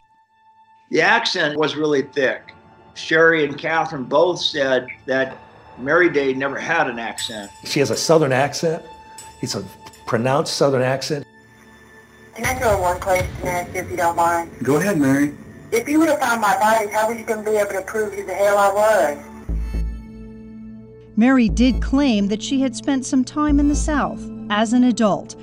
The 0.90 1.00
accent 1.00 1.58
was 1.58 1.76
really 1.76 2.02
thick. 2.02 2.52
Sherry 2.92 3.46
and 3.46 3.56
Catherine 3.56 4.04
both 4.04 4.38
said 4.38 4.86
that 5.06 5.38
Mary 5.78 6.10
Day 6.10 6.34
never 6.34 6.58
had 6.58 6.90
an 6.90 6.98
accent. 6.98 7.50
She 7.64 7.80
has 7.80 7.90
a 7.90 7.96
southern 7.96 8.32
accent. 8.32 8.84
It's 9.40 9.54
a 9.54 9.64
pronounced 10.06 10.58
southern 10.58 10.82
accent. 10.82 11.26
Can 12.34 12.44
I 12.44 12.54
throw 12.56 12.82
one 12.82 13.00
question 13.00 13.46
at 13.46 13.72
you 13.72 13.80
if 13.80 13.90
you 13.90 13.96
don't 13.96 14.14
mind? 14.14 14.52
Go 14.62 14.76
ahead, 14.76 14.98
Mary. 14.98 15.34
If 15.72 15.88
you 15.88 16.00
would 16.00 16.10
have 16.10 16.20
found 16.20 16.42
my 16.42 16.58
body, 16.58 16.90
how 16.90 17.08
was 17.08 17.18
you 17.18 17.24
going 17.24 17.42
to 17.42 17.50
be 17.50 17.56
able 17.56 17.72
to 17.72 17.82
prove 17.82 18.12
who 18.12 18.26
the 18.26 18.34
hell 18.34 18.58
I 18.58 18.72
was? 18.72 19.33
Mary 21.16 21.48
did 21.48 21.80
claim 21.80 22.26
that 22.26 22.42
she 22.42 22.60
had 22.60 22.74
spent 22.74 23.06
some 23.06 23.24
time 23.24 23.60
in 23.60 23.68
the 23.68 23.76
South 23.76 24.20
as 24.50 24.72
an 24.72 24.84
adult, 24.84 25.36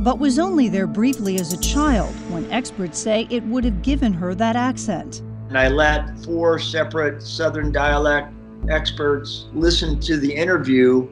but 0.00 0.18
was 0.18 0.38
only 0.38 0.68
there 0.68 0.86
briefly 0.86 1.38
as 1.38 1.52
a 1.52 1.60
child 1.60 2.14
when 2.30 2.50
experts 2.50 2.98
say 2.98 3.26
it 3.28 3.44
would 3.44 3.62
have 3.62 3.82
given 3.82 4.12
her 4.12 4.34
that 4.34 4.56
accent. 4.56 5.20
And 5.48 5.58
I 5.58 5.68
let 5.68 6.18
four 6.20 6.58
separate 6.58 7.22
Southern 7.22 7.70
dialect 7.70 8.32
experts 8.70 9.48
listen 9.52 10.00
to 10.00 10.16
the 10.16 10.32
interview, 10.32 11.06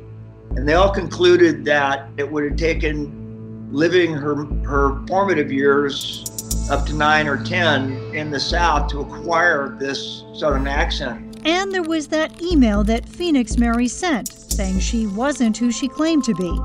and 0.53 0.67
they 0.67 0.75
all 0.75 0.93
concluded 0.93 1.65
that 1.67 2.09
it 2.17 2.31
would 2.31 2.45
have 2.45 2.57
taken 2.57 3.69
living 3.71 4.15
her, 4.15 4.47
her 4.65 5.07
formative 5.07 5.53
years 5.53 6.25
up 6.71 6.87
to 6.87 6.95
nine 6.95 7.29
or 7.29 7.43
10 7.45 7.93
in 8.15 8.31
the 8.31 8.41
South 8.41 8.91
to 8.91 9.01
acquire 9.01 9.77
this 9.79 10.25
Southern 10.35 10.67
accent. 10.67 11.26
And 11.47 11.73
there 11.73 11.81
was 11.81 12.09
that 12.09 12.43
email 12.43 12.83
that 12.83 13.09
Phoenix 13.09 13.57
Mary 13.57 13.87
sent 13.87 14.33
saying 14.33 14.81
she 14.81 15.07
wasn't 15.07 15.57
who 15.57 15.71
she 15.71 15.87
claimed 15.87 16.25
to 16.25 16.35
be. 16.35 16.59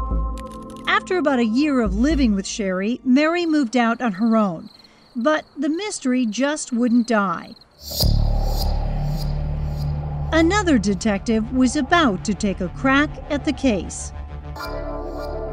After 0.87 1.19
about 1.19 1.37
a 1.37 1.45
year 1.45 1.81
of 1.81 1.99
living 1.99 2.33
with 2.33 2.47
Sherry, 2.47 2.99
Mary 3.03 3.45
moved 3.45 3.77
out 3.77 4.01
on 4.01 4.13
her 4.13 4.35
own. 4.35 4.71
But 5.15 5.45
the 5.55 5.69
mystery 5.69 6.25
just 6.25 6.73
wouldn't 6.73 7.05
die. 7.05 7.53
Another 10.33 10.79
detective 10.79 11.53
was 11.53 11.75
about 11.75 12.25
to 12.25 12.33
take 12.33 12.59
a 12.59 12.69
crack 12.69 13.11
at 13.29 13.45
the 13.45 13.53
case. 13.53 14.11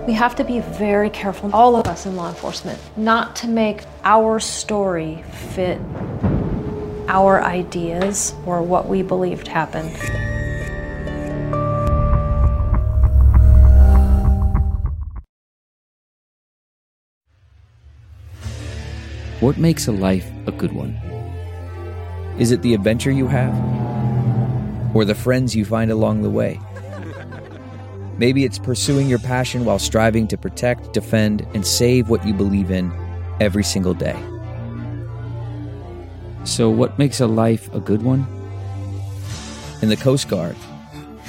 We 0.07 0.15
have 0.15 0.37
to 0.37 0.45
be 0.45 0.61
very 0.61 1.11
careful, 1.11 1.51
all 1.53 1.77
of 1.77 1.87
us 1.87 2.07
in 2.07 2.17
law 2.17 2.31
enforcement, 2.31 2.81
not 2.97 3.37
to 3.37 3.47
make 3.47 3.83
our 4.05 4.41
story 4.41 5.23
fit 5.53 5.79
our 7.09 7.43
ideas 7.43 8.35
or 8.47 8.63
what 8.63 8.87
we 8.87 9.03
believed 9.03 9.49
happened. 9.49 9.97
What 19.41 19.57
makes 19.57 19.87
a 19.87 19.93
life 19.93 20.29
a 20.47 20.53
good 20.53 20.73
one? 20.73 20.95
Is 22.39 22.51
it 22.51 22.61
the 22.63 22.75
adventure 22.75 23.11
you 23.11 23.27
have? 23.29 23.55
Or 24.95 25.05
the 25.05 25.15
friends 25.15 25.57
you 25.57 25.65
find 25.65 25.91
along 25.91 26.23
the 26.23 26.31
way? 26.31 26.61
Maybe 28.19 28.45
it's 28.45 28.59
pursuing 28.59 29.09
your 29.09 29.21
passion 29.21 29.65
while 29.65 29.79
striving 29.79 30.27
to 30.29 30.37
protect, 30.37 30.93
defend, 30.93 31.47
and 31.55 31.67
save 31.67 32.09
what 32.09 32.27
you 32.27 32.35
believe 32.35 32.71
in 32.71 32.93
every 33.41 33.65
single 33.65 33.95
day. 33.95 34.17
So, 36.49 36.71
what 36.71 36.99
makes 36.99 37.21
a 37.21 37.27
life 37.27 37.73
a 37.75 37.79
good 37.79 38.03
one? 38.03 38.27
In 39.83 39.91
the 39.91 39.97
Coast 39.97 40.29
Guard, 40.29 40.57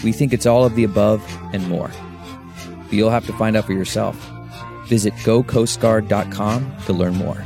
we 0.02 0.14
think 0.14 0.32
it's 0.32 0.46
all 0.46 0.64
of 0.64 0.76
the 0.76 0.86
above 0.86 1.22
and 1.54 1.68
more. 1.68 1.92
But 2.86 2.94
you'll 2.94 3.10
have 3.10 3.26
to 3.28 3.34
find 3.34 3.58
out 3.58 3.66
for 3.66 3.74
yourself. 3.74 4.16
Visit 4.88 5.14
gocoastguard.com 5.26 6.74
to 6.86 6.94
learn 6.94 7.16
more. 7.16 7.44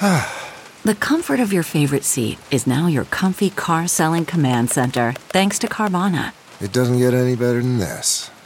The 0.84 0.96
comfort 0.96 1.38
of 1.38 1.52
your 1.52 1.62
favorite 1.62 2.02
seat 2.02 2.38
is 2.50 2.66
now 2.66 2.88
your 2.88 3.04
comfy 3.04 3.50
car 3.50 3.86
selling 3.86 4.24
command 4.24 4.68
center, 4.68 5.12
thanks 5.28 5.56
to 5.60 5.68
Carvana. 5.68 6.32
It 6.60 6.72
doesn't 6.72 6.98
get 6.98 7.14
any 7.14 7.36
better 7.36 7.62
than 7.62 7.78
this. 7.78 8.31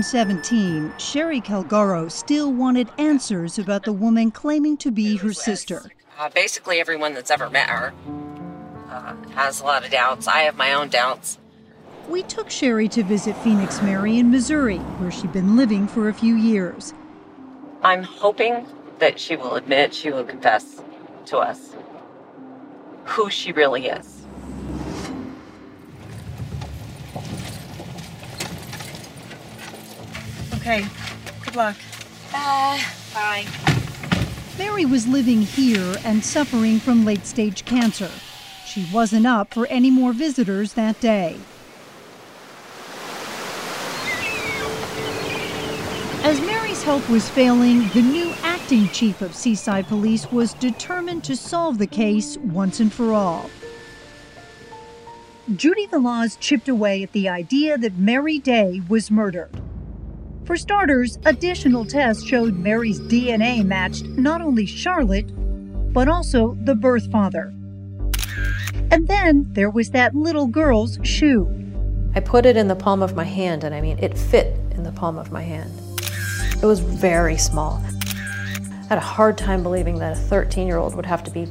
2017, 0.00 0.94
Sherry 0.96 1.42
Calgaro 1.42 2.10
still 2.10 2.50
wanted 2.50 2.88
answers 2.96 3.58
about 3.58 3.84
the 3.84 3.92
woman 3.92 4.30
claiming 4.30 4.78
to 4.78 4.90
be 4.90 5.18
her 5.18 5.34
sister. 5.34 5.92
Uh, 6.18 6.30
basically, 6.30 6.80
everyone 6.80 7.12
that's 7.12 7.30
ever 7.30 7.50
met 7.50 7.68
her 7.68 7.92
uh, 8.88 9.14
has 9.34 9.60
a 9.60 9.64
lot 9.64 9.84
of 9.84 9.90
doubts. 9.90 10.26
I 10.26 10.40
have 10.40 10.56
my 10.56 10.72
own 10.72 10.88
doubts. 10.88 11.38
We 12.08 12.22
took 12.22 12.48
Sherry 12.48 12.88
to 12.88 13.02
visit 13.02 13.36
Phoenix 13.44 13.82
Mary 13.82 14.18
in 14.18 14.30
Missouri, 14.30 14.78
where 14.78 15.10
she'd 15.10 15.34
been 15.34 15.54
living 15.54 15.86
for 15.86 16.08
a 16.08 16.14
few 16.14 16.34
years. 16.34 16.94
I'm 17.82 18.02
hoping 18.02 18.66
that 19.00 19.20
she 19.20 19.36
will 19.36 19.56
admit, 19.56 19.92
she 19.92 20.10
will 20.10 20.24
confess 20.24 20.80
to 21.26 21.36
us 21.36 21.74
who 23.04 23.28
she 23.28 23.52
really 23.52 23.88
is. 23.88 24.19
Okay, 30.60 30.86
good 31.42 31.56
luck. 31.56 31.76
Bye. 32.30 32.84
bye. 33.14 33.46
Mary 34.58 34.84
was 34.84 35.08
living 35.08 35.40
here 35.40 35.96
and 36.04 36.22
suffering 36.22 36.78
from 36.78 37.06
late 37.06 37.24
stage 37.24 37.64
cancer. 37.64 38.10
She 38.66 38.86
wasn't 38.92 39.26
up 39.26 39.54
for 39.54 39.66
any 39.68 39.90
more 39.90 40.12
visitors 40.12 40.74
that 40.74 41.00
day. 41.00 41.38
As 46.22 46.38
Mary's 46.42 46.82
help 46.82 47.08
was 47.08 47.30
failing, 47.30 47.88
the 47.94 48.02
new 48.02 48.30
acting 48.42 48.88
chief 48.90 49.22
of 49.22 49.34
Seaside 49.34 49.88
Police 49.88 50.30
was 50.30 50.52
determined 50.52 51.24
to 51.24 51.36
solve 51.36 51.78
the 51.78 51.86
case 51.86 52.36
once 52.36 52.80
and 52.80 52.92
for 52.92 53.14
all. 53.14 53.48
Judy 55.56 55.86
Velaz 55.86 56.38
chipped 56.38 56.68
away 56.68 57.02
at 57.02 57.12
the 57.12 57.30
idea 57.30 57.78
that 57.78 57.96
Mary 57.96 58.38
Day 58.38 58.82
was 58.90 59.10
murdered. 59.10 59.50
For 60.50 60.56
starters, 60.56 61.16
additional 61.26 61.84
tests 61.84 62.24
showed 62.24 62.58
Mary's 62.58 62.98
DNA 62.98 63.64
matched 63.64 64.04
not 64.06 64.40
only 64.40 64.66
Charlotte, 64.66 65.30
but 65.92 66.08
also 66.08 66.58
the 66.64 66.74
birth 66.74 67.08
father. 67.12 67.54
And 68.90 69.06
then 69.06 69.46
there 69.52 69.70
was 69.70 69.90
that 69.90 70.16
little 70.16 70.48
girl's 70.48 70.98
shoe. 71.04 71.48
I 72.16 72.18
put 72.18 72.46
it 72.46 72.56
in 72.56 72.66
the 72.66 72.74
palm 72.74 73.00
of 73.00 73.14
my 73.14 73.22
hand, 73.22 73.62
and 73.62 73.72
I 73.72 73.80
mean, 73.80 74.00
it 74.00 74.18
fit 74.18 74.58
in 74.72 74.82
the 74.82 74.90
palm 74.90 75.18
of 75.18 75.30
my 75.30 75.42
hand. 75.42 75.70
It 76.60 76.66
was 76.66 76.80
very 76.80 77.36
small. 77.36 77.80
I 77.84 78.86
had 78.88 78.98
a 78.98 79.00
hard 79.00 79.38
time 79.38 79.62
believing 79.62 80.00
that 80.00 80.16
a 80.16 80.20
13 80.20 80.66
year 80.66 80.78
old 80.78 80.96
would 80.96 81.06
have 81.06 81.22
to 81.22 81.30
be. 81.30 81.46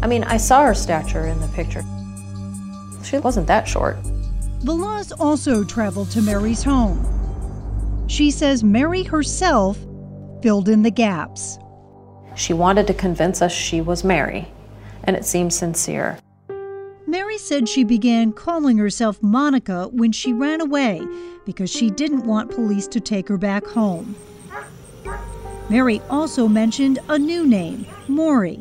I 0.00 0.06
mean, 0.06 0.24
I 0.24 0.38
saw 0.38 0.64
her 0.64 0.74
stature 0.74 1.26
in 1.26 1.38
the 1.42 1.48
picture. 1.48 1.84
She 3.04 3.18
wasn't 3.18 3.48
that 3.48 3.68
short. 3.68 3.98
Velaz 4.64 5.12
also 5.20 5.62
traveled 5.62 6.10
to 6.12 6.22
Mary's 6.22 6.62
home. 6.62 7.19
She 8.10 8.32
says 8.32 8.64
Mary 8.64 9.04
herself 9.04 9.78
filled 10.42 10.68
in 10.68 10.82
the 10.82 10.90
gaps. 10.90 11.60
She 12.34 12.52
wanted 12.52 12.88
to 12.88 12.92
convince 12.92 13.40
us 13.40 13.52
she 13.52 13.80
was 13.80 14.02
Mary, 14.02 14.48
and 15.04 15.14
it 15.14 15.24
seemed 15.24 15.52
sincere. 15.52 16.18
Mary 17.06 17.38
said 17.38 17.68
she 17.68 17.84
began 17.84 18.32
calling 18.32 18.78
herself 18.78 19.22
Monica 19.22 19.86
when 19.92 20.10
she 20.10 20.32
ran 20.32 20.60
away 20.60 21.00
because 21.46 21.70
she 21.70 21.88
didn't 21.88 22.26
want 22.26 22.50
police 22.50 22.88
to 22.88 22.98
take 22.98 23.28
her 23.28 23.38
back 23.38 23.64
home. 23.64 24.16
Mary 25.68 26.02
also 26.10 26.48
mentioned 26.48 26.98
a 27.08 27.16
new 27.16 27.46
name, 27.46 27.86
Maury, 28.08 28.58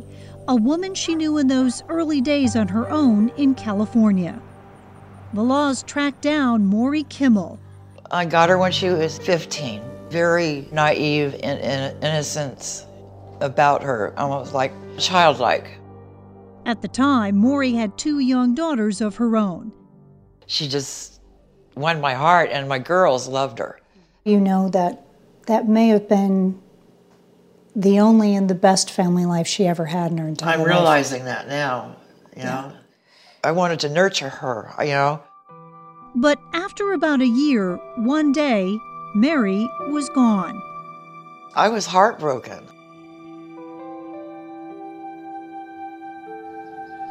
a 0.48 0.56
woman 0.56 0.94
she 0.94 1.16
knew 1.16 1.40
in 1.40 1.48
those 1.48 1.82
early 1.90 2.22
days 2.22 2.56
on 2.56 2.68
her 2.68 2.88
own 2.92 3.30
in 3.30 3.56
California. 3.56 4.40
Velaz 5.34 5.84
tracked 5.84 6.22
down 6.22 6.68
Maury 6.68 7.02
Kimmel. 7.02 7.60
I 8.12 8.26
got 8.26 8.50
her 8.50 8.58
when 8.58 8.72
she 8.72 8.90
was 8.90 9.18
15. 9.20 9.82
Very 10.10 10.68
naive 10.72 11.36
in, 11.36 11.58
in 11.60 12.04
innocence 12.04 12.86
about 13.42 13.84
her, 13.84 14.14
almost 14.18 14.54
like 14.54 14.74
childlike. 14.98 15.78
At 16.66 16.82
the 16.82 16.88
time, 16.88 17.38
Maury 17.38 17.74
had 17.74 17.98
two 17.98 18.20
young 18.20 18.56
daughters 18.56 19.02
of 19.02 19.16
her 19.18 19.38
own. 19.38 19.72
She 20.48 20.68
just 20.68 21.22
won 21.76 22.02
my 22.02 22.14
heart, 22.16 22.50
and 22.52 22.68
my 22.68 22.80
girls 22.80 23.28
loved 23.28 23.60
her. 23.60 23.80
You 24.26 24.40
know 24.40 24.70
that 24.70 25.06
that 25.46 25.68
may 25.68 25.88
have 25.90 26.10
been 26.10 26.60
the 27.76 28.00
only 28.00 28.36
and 28.36 28.50
the 28.50 28.56
best 28.56 28.92
family 28.92 29.26
life 29.26 29.48
she 29.48 29.66
ever 29.68 29.86
had 29.86 30.12
in 30.12 30.18
her 30.18 30.28
entire 30.28 30.50
life. 30.50 30.60
I'm 30.60 30.62
life. 30.62 30.70
realizing 30.70 31.26
that 31.26 31.48
now, 31.48 31.96
you 32.36 32.44
know. 32.44 32.74
I 33.44 33.52
wanted 33.52 33.80
to 33.82 33.90
nurture 33.90 34.30
her, 34.30 34.74
you 34.80 34.88
know. 34.88 35.24
But 36.16 36.40
after 36.54 36.94
about 36.94 37.22
a 37.22 37.28
year, 37.28 37.76
one 37.96 38.32
day, 38.32 38.80
Mary 39.14 39.70
was 39.90 40.10
gone. 40.10 40.62
I 41.56 41.70
was 41.70 41.86
heartbroken. 41.86 42.66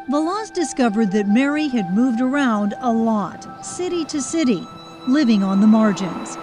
Velaz 0.09 0.51
discovered 0.51 1.11
that 1.11 1.27
Mary 1.27 1.67
had 1.67 1.93
moved 1.93 2.19
around 2.19 2.73
a 2.79 2.91
lot, 2.91 3.65
city 3.65 4.03
to 4.05 4.21
city, 4.21 4.67
living 5.07 5.43
on 5.43 5.61
the 5.61 5.67
margins. 5.67 6.35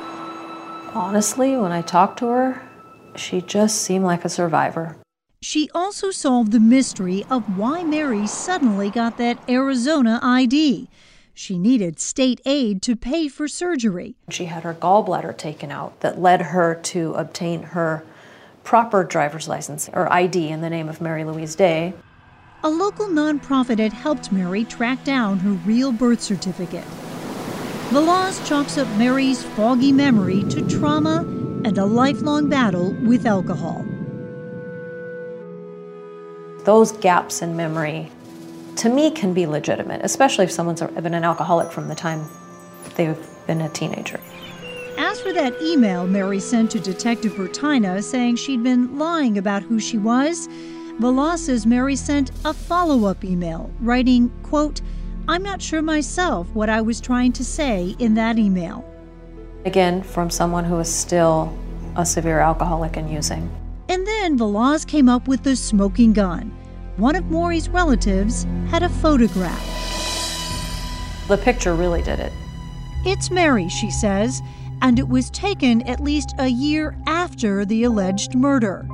Honestly, 0.95 1.57
when 1.57 1.73
I 1.73 1.83
talked 1.83 2.21
to 2.21 2.29
her, 2.29 2.63
she 3.17 3.41
just 3.41 3.83
seemed 3.83 4.05
like 4.05 4.25
a 4.25 4.29
survivor. 4.29 4.97
She 5.43 5.69
also 5.75 6.11
solved 6.11 6.53
the 6.53 6.61
mystery 6.61 7.25
of 7.29 7.59
why 7.59 7.83
Mary 7.83 8.27
suddenly 8.27 8.89
got 8.89 9.19
that 9.19 9.39
Arizona 9.49 10.21
ID. 10.23 10.89
She 11.39 11.59
needed 11.59 12.01
state 12.01 12.41
aid 12.47 12.81
to 12.81 12.97
pay 12.97 13.29
for 13.29 13.47
surgery. 13.47 14.17
She 14.31 14.47
had 14.47 14.63
her 14.63 14.73
gallbladder 14.73 15.37
taken 15.37 15.71
out 15.71 16.01
that 16.01 16.19
led 16.19 16.41
her 16.41 16.75
to 16.85 17.13
obtain 17.13 17.63
her 17.63 18.03
proper 18.65 19.05
driver's 19.05 19.47
license 19.47 19.91
or 19.93 20.11
ID 20.11 20.49
in 20.49 20.63
the 20.63 20.71
name 20.71 20.89
of 20.89 21.03
Mary 21.03 21.25
Louise 21.25 21.55
Day. 21.55 21.93
A 22.65 22.71
local 22.71 23.07
nonprofit 23.07 23.79
had 23.79 23.93
helped 23.93 24.33
Mary 24.33 24.65
track 24.65 25.05
down 25.05 25.41
her 25.41 25.51
real 25.51 25.93
birth 25.93 26.23
certificate. 26.23 26.87
Velaz 27.91 28.43
chalks 28.49 28.79
up 28.79 28.89
Mary's 28.97 29.45
foggy 29.45 29.93
memory 29.93 30.43
to 30.45 30.67
trauma 30.67 31.19
and 31.67 31.77
a 31.77 31.85
lifelong 31.85 32.49
battle 32.49 32.95
with 33.03 33.27
alcohol. 33.27 33.85
Those 36.65 36.93
gaps 36.93 37.43
in 37.43 37.59
memory, 37.59 38.11
to 38.77 38.89
me, 38.89 39.11
can 39.11 39.33
be 39.33 39.47
legitimate, 39.47 40.01
especially 40.03 40.45
if 40.45 40.51
someone's 40.51 40.83
been 40.83 41.15
an 41.15 41.25
alcoholic 41.25 41.73
from 41.73 41.89
the 41.89 41.95
time 41.95 42.25
they've 42.97 43.19
been 43.47 43.61
a 43.61 43.69
teenager. 43.71 44.21
As 44.99 45.21
for 45.21 45.33
that 45.33 45.55
email 45.61 46.07
Mary 46.07 46.41
sent 46.41 46.71
to 46.71 46.81
Detective 46.81 47.33
Bertina 47.33 48.03
saying 48.03 48.37
she'd 48.37 48.63
been 48.63 48.99
lying 48.99 49.37
about 49.37 49.63
who 49.63 49.79
she 49.79 49.99
was, 49.99 50.49
Velaz 51.01 51.39
says 51.41 51.67
Mary 51.67 51.97
sent 51.97 52.31
a 52.47 52.55
follow-up 52.55 53.23
email 53.25 53.71
writing, 53.81 54.31
quote, 54.43 54.81
I'm 55.29 55.43
not 55.43 55.61
sure 55.61 55.83
myself 55.83 56.49
what 56.55 56.71
I 56.71 56.81
was 56.81 57.01
trying 57.01 57.33
to 57.35 57.45
say 57.45 57.95
in 57.99 58.15
that 58.15 58.39
email. 58.39 58.85
Again, 59.67 60.03
from 60.03 60.31
someone 60.31 60.65
who 60.65 60.79
is 60.79 60.89
still 60.89 61.55
a 61.97 62.07
severe 62.07 62.39
alcoholic 62.39 62.97
and 62.97 63.11
using. 63.11 63.51
And 63.89 64.07
then 64.07 64.39
Velaz 64.39 64.87
came 64.87 65.09
up 65.09 65.29
with 65.29 65.43
the 65.43 65.57
smoking 65.57 66.13
gun. 66.13 66.57
One 66.97 67.15
of 67.15 67.31
Maury's 67.31 67.69
relatives 67.69 68.45
had 68.71 68.83
a 68.83 68.89
photograph. 68.89 69.63
The 71.29 71.37
picture 71.37 71.75
really 71.75 72.01
did 72.01 72.19
it. 72.19 72.33
It's 73.05 73.31
Mary, 73.31 73.69
she 73.69 73.91
says, 73.91 74.41
and 74.81 74.99
it 74.99 75.07
was 75.07 75.29
taken 75.29 75.83
at 75.83 76.01
least 76.01 76.35
a 76.39 76.47
year 76.49 76.97
after 77.07 77.67
the 77.67 77.85
alleged 77.85 78.35
murder. 78.35 78.89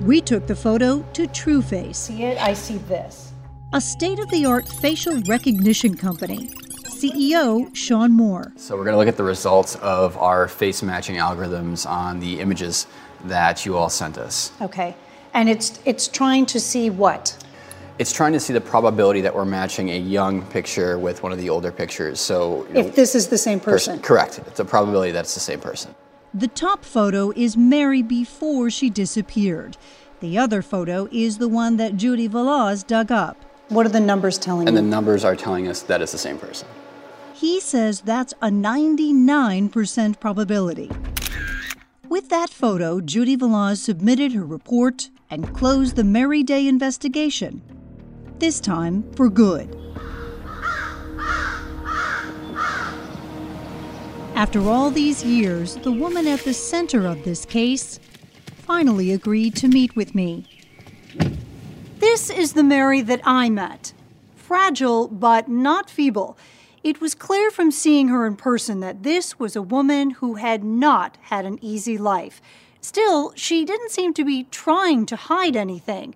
We 0.00 0.20
took 0.20 0.48
the 0.48 0.56
photo 0.56 1.02
to 1.12 1.28
TrueFace. 1.28 1.94
See 1.94 2.24
it? 2.24 2.42
I 2.42 2.54
see 2.54 2.78
this. 2.78 3.32
A 3.72 3.80
state 3.80 4.18
of 4.18 4.28
the 4.30 4.44
art 4.44 4.66
facial 4.66 5.22
recognition 5.28 5.96
company. 5.96 6.48
CEO 6.88 7.72
Shaun 7.72 8.10
Moore. 8.10 8.52
So 8.56 8.76
we're 8.76 8.82
going 8.82 8.94
to 8.94 8.98
look 8.98 9.06
at 9.06 9.16
the 9.16 9.22
results 9.22 9.76
of 9.76 10.16
our 10.16 10.48
face 10.48 10.82
matching 10.82 11.18
algorithms 11.18 11.88
on 11.88 12.18
the 12.18 12.40
images 12.40 12.88
that 13.26 13.64
you 13.64 13.76
all 13.76 13.88
sent 13.88 14.18
us. 14.18 14.50
Okay. 14.60 14.96
And 15.38 15.48
it's 15.48 15.78
it's 15.84 16.08
trying 16.08 16.46
to 16.46 16.58
see 16.58 16.90
what? 16.90 17.36
It's 18.00 18.12
trying 18.12 18.32
to 18.32 18.40
see 18.40 18.52
the 18.52 18.60
probability 18.60 19.20
that 19.20 19.32
we're 19.32 19.44
matching 19.44 19.90
a 19.90 19.96
young 19.96 20.42
picture 20.46 20.98
with 20.98 21.22
one 21.22 21.30
of 21.30 21.38
the 21.38 21.48
older 21.48 21.70
pictures. 21.70 22.18
So 22.18 22.66
you 22.66 22.74
know, 22.74 22.80
If 22.80 22.96
this 22.96 23.14
is 23.14 23.28
the 23.28 23.38
same 23.38 23.60
person. 23.60 24.00
correct. 24.00 24.40
It's 24.48 24.58
a 24.58 24.64
probability 24.64 25.12
that 25.12 25.20
it's 25.20 25.34
the 25.34 25.46
same 25.52 25.60
person. 25.60 25.94
The 26.34 26.48
top 26.48 26.84
photo 26.84 27.30
is 27.36 27.56
Mary 27.56 28.02
before 28.02 28.68
she 28.68 28.90
disappeared. 28.90 29.76
The 30.18 30.36
other 30.36 30.60
photo 30.60 31.08
is 31.12 31.38
the 31.38 31.46
one 31.46 31.76
that 31.76 31.96
Judy 31.96 32.28
Velaz 32.28 32.84
dug 32.84 33.12
up. 33.12 33.36
What 33.68 33.86
are 33.86 33.90
the 33.90 34.00
numbers 34.00 34.38
telling 34.38 34.66
And 34.66 34.76
the 34.76 34.82
numbers 34.82 35.24
are 35.24 35.36
telling 35.36 35.68
us 35.68 35.82
that 35.82 36.02
it's 36.02 36.10
the 36.10 36.18
same 36.18 36.38
person. 36.38 36.66
He 37.32 37.60
says 37.60 38.00
that's 38.00 38.34
a 38.42 38.48
99% 38.48 40.18
probability. 40.18 40.90
With 42.08 42.30
that 42.30 42.48
photo, 42.48 43.02
Judy 43.02 43.36
Velaz 43.36 43.82
submitted 43.82 44.32
her 44.32 44.44
report 44.44 45.10
and 45.28 45.54
closed 45.54 45.94
the 45.94 46.04
Mary 46.04 46.42
Day 46.42 46.66
investigation. 46.66 47.60
This 48.38 48.60
time 48.60 49.04
for 49.12 49.28
good. 49.28 49.76
After 54.34 54.60
all 54.62 54.90
these 54.90 55.22
years, 55.22 55.76
the 55.76 55.92
woman 55.92 56.26
at 56.26 56.40
the 56.40 56.54
center 56.54 57.06
of 57.06 57.24
this 57.24 57.44
case 57.44 58.00
finally 58.56 59.12
agreed 59.12 59.54
to 59.56 59.68
meet 59.68 59.94
with 59.94 60.14
me. 60.14 60.46
This 61.98 62.30
is 62.30 62.54
the 62.54 62.64
Mary 62.64 63.02
that 63.02 63.20
I 63.24 63.50
met. 63.50 63.92
Fragile, 64.34 65.08
but 65.08 65.48
not 65.48 65.90
feeble. 65.90 66.38
It 66.84 67.00
was 67.00 67.14
clear 67.14 67.50
from 67.50 67.72
seeing 67.72 68.08
her 68.08 68.24
in 68.24 68.36
person 68.36 68.78
that 68.80 69.02
this 69.02 69.38
was 69.38 69.56
a 69.56 69.62
woman 69.62 70.10
who 70.10 70.34
had 70.34 70.62
not 70.62 71.18
had 71.22 71.44
an 71.44 71.58
easy 71.60 71.98
life. 71.98 72.40
Still, 72.80 73.32
she 73.34 73.64
didn't 73.64 73.90
seem 73.90 74.14
to 74.14 74.24
be 74.24 74.44
trying 74.44 75.04
to 75.06 75.16
hide 75.16 75.56
anything. 75.56 76.14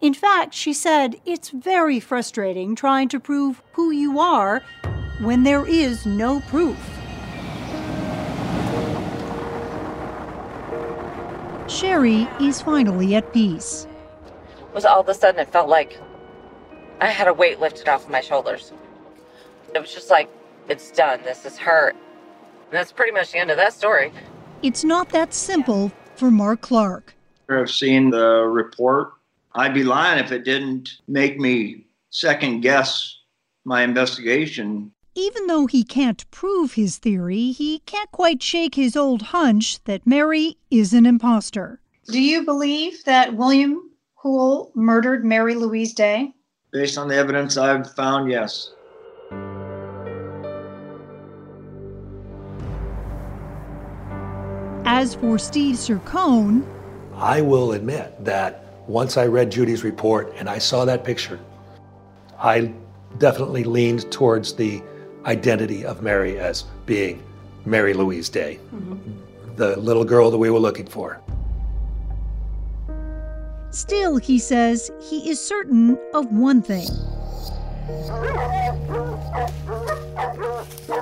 In 0.00 0.14
fact, 0.14 0.54
she 0.54 0.72
said 0.72 1.20
it's 1.26 1.50
very 1.50 2.00
frustrating 2.00 2.74
trying 2.74 3.08
to 3.08 3.20
prove 3.20 3.62
who 3.72 3.90
you 3.90 4.18
are 4.18 4.62
when 5.20 5.42
there 5.42 5.66
is 5.66 6.06
no 6.06 6.40
proof. 6.40 6.78
Sherry 11.68 12.26
is 12.40 12.62
finally 12.62 13.14
at 13.14 13.32
peace. 13.34 13.86
was 14.72 14.86
all 14.86 15.00
of 15.00 15.08
a 15.08 15.14
sudden 15.14 15.40
it 15.40 15.52
felt 15.52 15.68
like 15.68 16.00
I 17.00 17.08
had 17.08 17.28
a 17.28 17.34
weight 17.34 17.60
lifted 17.60 17.88
off 17.88 18.04
of 18.04 18.10
my 18.10 18.22
shoulders. 18.22 18.72
It 19.74 19.80
was 19.80 19.92
just 19.92 20.10
like, 20.10 20.28
it's 20.68 20.90
done. 20.90 21.20
This 21.24 21.44
is 21.44 21.56
her. 21.58 21.90
And 21.90 22.72
that's 22.72 22.92
pretty 22.92 23.12
much 23.12 23.32
the 23.32 23.38
end 23.38 23.50
of 23.50 23.56
that 23.56 23.72
story. 23.72 24.12
It's 24.62 24.84
not 24.84 25.10
that 25.10 25.32
simple 25.32 25.92
for 26.16 26.30
Mark 26.30 26.60
Clark. 26.60 27.14
I've 27.48 27.70
seen 27.70 28.10
the 28.10 28.42
report. 28.42 29.12
I'd 29.54 29.72
be 29.74 29.84
lying 29.84 30.22
if 30.22 30.32
it 30.32 30.44
didn't 30.44 30.90
make 31.06 31.38
me 31.38 31.86
second 32.10 32.60
guess 32.60 33.16
my 33.64 33.82
investigation. 33.82 34.92
Even 35.14 35.46
though 35.46 35.66
he 35.66 35.82
can't 35.82 36.30
prove 36.30 36.74
his 36.74 36.98
theory, 36.98 37.52
he 37.52 37.80
can't 37.80 38.10
quite 38.12 38.42
shake 38.42 38.74
his 38.74 38.96
old 38.96 39.22
hunch 39.22 39.82
that 39.84 40.06
Mary 40.06 40.56
is 40.70 40.92
an 40.92 41.06
imposter. 41.06 41.80
Do 42.06 42.20
you 42.20 42.44
believe 42.44 43.04
that 43.04 43.34
William 43.34 43.90
Hoole 44.14 44.70
murdered 44.74 45.24
Mary 45.24 45.54
Louise 45.54 45.92
Day? 45.92 46.32
Based 46.70 46.98
on 46.98 47.08
the 47.08 47.16
evidence 47.16 47.56
I've 47.56 47.92
found, 47.94 48.30
yes. 48.30 48.72
As 54.84 55.14
for 55.14 55.38
Steve 55.38 55.76
Cercone, 55.76 56.66
I 57.14 57.40
will 57.40 57.72
admit 57.72 58.24
that 58.24 58.64
once 58.86 59.16
I 59.16 59.26
read 59.26 59.50
Judy's 59.50 59.84
report 59.84 60.32
and 60.36 60.48
I 60.48 60.58
saw 60.58 60.84
that 60.84 61.04
picture, 61.04 61.38
I 62.38 62.72
definitely 63.18 63.64
leaned 63.64 64.10
towards 64.12 64.54
the 64.54 64.82
identity 65.24 65.84
of 65.84 66.02
Mary 66.02 66.38
as 66.38 66.62
being 66.86 67.22
Mary 67.64 67.92
Louise 67.92 68.28
Day, 68.28 68.60
the 69.56 69.76
little 69.78 70.04
girl 70.04 70.30
that 70.30 70.38
we 70.38 70.50
were 70.50 70.58
looking 70.58 70.86
for. 70.86 71.20
still, 73.70 74.16
he 74.16 74.38
says 74.38 74.90
he 75.00 75.28
is 75.28 75.38
certain 75.40 75.98
of 76.14 76.26
one 76.32 76.62
thing. 76.62 76.88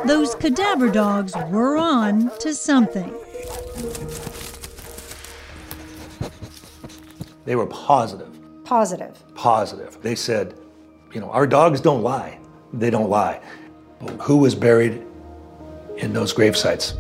Those 0.07 0.35
cadaver 0.35 0.89
dogs 0.91 1.35
were 1.51 1.77
on 1.77 2.31
to 2.39 2.55
something. 2.55 3.13
They 7.45 7.55
were 7.55 7.67
positive, 7.67 8.29
Positive. 8.65 9.15
Positive. 9.15 9.35
positive. 9.37 10.03
They 10.03 10.17
said, 10.17 10.59
you 11.13 11.21
know, 11.21 11.31
our 11.31 11.47
dogs 11.47 11.81
don't 11.81 12.03
lie. 12.03 12.39
They 12.73 12.91
don't 12.91 13.09
lie. 13.09 13.41
But 14.01 14.15
who 14.21 14.39
was 14.39 14.55
buried 14.57 15.03
in 15.99 16.13
those 16.13 16.33
grave 16.33 16.57
sites? 16.57 16.95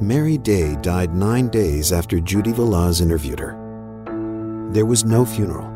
Mary 0.00 0.36
Day 0.38 0.76
died 0.82 1.14
nine 1.14 1.48
days 1.48 1.92
after 1.92 2.20
Judy 2.20 2.52
Velaz 2.52 3.00
interviewed 3.00 3.40
her. 3.40 3.58
There 4.70 4.86
was 4.86 5.04
no 5.04 5.24
funeral. 5.24 5.73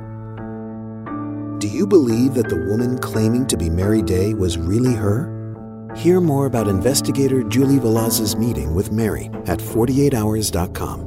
Do 1.58 1.66
you 1.66 1.88
believe 1.88 2.34
that 2.34 2.48
the 2.48 2.64
woman 2.70 2.98
claiming 2.98 3.44
to 3.48 3.56
be 3.56 3.68
Mary 3.68 4.00
Day 4.00 4.32
was 4.32 4.56
really 4.56 4.94
her? 4.94 5.34
Hear 5.96 6.20
more 6.20 6.46
about 6.46 6.68
investigator 6.68 7.42
Julie 7.42 7.80
Velaz's 7.80 8.36
meeting 8.36 8.76
with 8.76 8.92
Mary 8.92 9.26
at 9.46 9.58
48hours.com. 9.58 11.06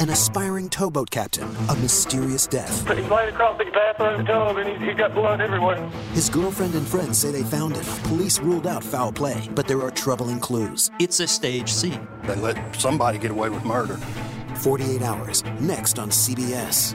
An 0.00 0.08
aspiring 0.08 0.70
towboat 0.70 1.10
captain, 1.10 1.46
a 1.68 1.76
mysterious 1.76 2.46
death. 2.46 2.88
He's 2.96 3.10
laying 3.10 3.34
across 3.34 3.58
the 3.58 3.66
bathroom 3.66 4.24
tub 4.24 4.56
and 4.56 4.66
he's, 4.66 4.80
he 4.80 4.94
got 4.94 5.12
blood 5.12 5.42
everywhere. 5.42 5.86
His 6.14 6.30
girlfriend 6.30 6.74
and 6.74 6.86
friends 6.86 7.18
say 7.18 7.30
they 7.30 7.42
found 7.42 7.76
him. 7.76 7.84
Police 8.04 8.40
ruled 8.40 8.66
out 8.66 8.82
foul 8.82 9.12
play, 9.12 9.46
but 9.54 9.68
there 9.68 9.82
are 9.82 9.90
troubling 9.90 10.40
clues. 10.40 10.90
It's 10.98 11.20
a 11.20 11.26
stage 11.26 11.70
scene. 11.70 12.08
They 12.24 12.36
let 12.36 12.74
somebody 12.74 13.18
get 13.18 13.30
away 13.30 13.50
with 13.50 13.66
murder. 13.66 13.98
48 14.54 15.02
Hours, 15.02 15.44
next 15.60 15.98
on 15.98 16.08
CBS. 16.08 16.94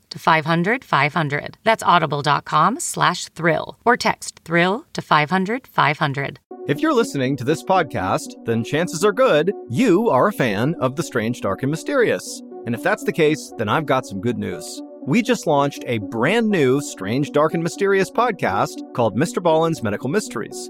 to 0.11 0.19
500 0.19 0.83
500. 0.83 1.57
That's 1.63 1.83
audible.com 1.83 2.79
slash 2.79 3.27
thrill 3.29 3.77
or 3.85 3.97
text 3.97 4.41
thrill 4.45 4.85
to 4.93 5.01
500 5.01 5.67
500. 5.67 6.39
If 6.67 6.79
you're 6.79 6.93
listening 6.93 7.35
to 7.37 7.43
this 7.43 7.63
podcast, 7.63 8.45
then 8.45 8.63
chances 8.63 9.03
are 9.03 9.11
good 9.11 9.51
you 9.69 10.09
are 10.09 10.27
a 10.27 10.33
fan 10.33 10.75
of 10.79 10.95
The 10.95 11.03
Strange, 11.03 11.41
Dark, 11.41 11.63
and 11.63 11.71
Mysterious. 11.71 12.41
And 12.65 12.75
if 12.75 12.83
that's 12.83 13.03
the 13.03 13.11
case, 13.11 13.51
then 13.57 13.67
I've 13.67 13.87
got 13.87 14.05
some 14.05 14.21
good 14.21 14.37
news. 14.37 14.81
We 15.03 15.23
just 15.23 15.47
launched 15.47 15.83
a 15.87 15.97
brand 15.97 16.47
new 16.47 16.79
Strange, 16.79 17.31
Dark, 17.31 17.55
and 17.55 17.63
Mysterious 17.63 18.11
podcast 18.11 18.93
called 18.93 19.17
Mr. 19.17 19.41
Ballen's 19.41 19.81
Medical 19.81 20.09
Mysteries. 20.09 20.69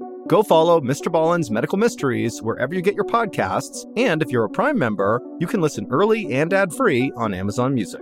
Go 0.31 0.43
follow 0.43 0.79
Mr. 0.79 1.11
Ballen's 1.11 1.51
Medical 1.51 1.77
Mysteries 1.77 2.41
wherever 2.41 2.73
you 2.73 2.81
get 2.81 2.95
your 2.95 3.03
podcasts, 3.03 3.85
and 3.97 4.21
if 4.21 4.29
you're 4.29 4.45
a 4.45 4.49
Prime 4.49 4.79
member, 4.79 5.21
you 5.41 5.45
can 5.45 5.59
listen 5.59 5.85
early 5.91 6.31
and 6.31 6.53
ad 6.53 6.71
free 6.73 7.11
on 7.17 7.33
Amazon 7.33 7.73
Music. 7.73 7.99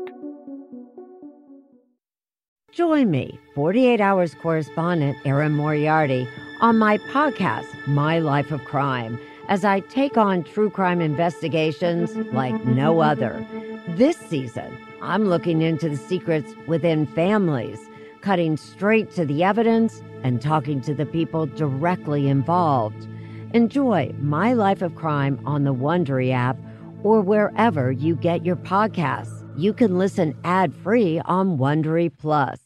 Join 2.72 3.10
me, 3.10 3.40
48 3.56 4.00
Hours 4.00 4.36
correspondent 4.36 5.18
Erin 5.26 5.54
Moriarty, 5.54 6.28
on 6.62 6.78
my 6.78 7.00
podcast, 7.00 7.66
My 7.88 8.20
Life 8.20 8.52
of 8.52 8.64
Crime, 8.64 9.20
as 9.48 9.66
I 9.66 9.80
take 9.80 10.16
on 10.16 10.44
true 10.44 10.70
crime 10.70 11.02
investigations 11.02 12.16
like 12.32 12.64
no 12.64 13.00
other. 13.00 13.44
This 13.88 14.18
season, 14.18 14.78
I'm 15.02 15.26
looking 15.26 15.64
into 15.64 15.90
the 15.90 15.98
secrets 15.98 16.54
within 16.68 17.08
families, 17.08 17.89
cutting 18.22 18.58
straight 18.58 19.12
to 19.12 19.26
the 19.26 19.44
evidence 19.44 20.02
and 20.24 20.42
talking 20.42 20.82
to 20.82 20.94
the 20.94 21.06
people 21.06 21.46
directly 21.46 22.28
involved. 22.28 23.08
Enjoy 23.54 24.14
My 24.20 24.54
Life 24.54 24.82
of 24.82 24.96
Crime 24.96 25.40
on 25.46 25.64
the 25.64 25.74
Wondery 25.74 26.32
app 26.32 26.58
or 27.04 27.22
wherever 27.22 27.92
you 27.92 28.16
get 28.16 28.46
your 28.46 28.58
podcasts. 28.58 29.44
You 29.58 29.74
can 29.74 29.98
listen 29.98 30.38
ad-free 30.44 31.20
on 31.26 31.58
Wondery 31.58 32.12
Plus. 32.18 32.60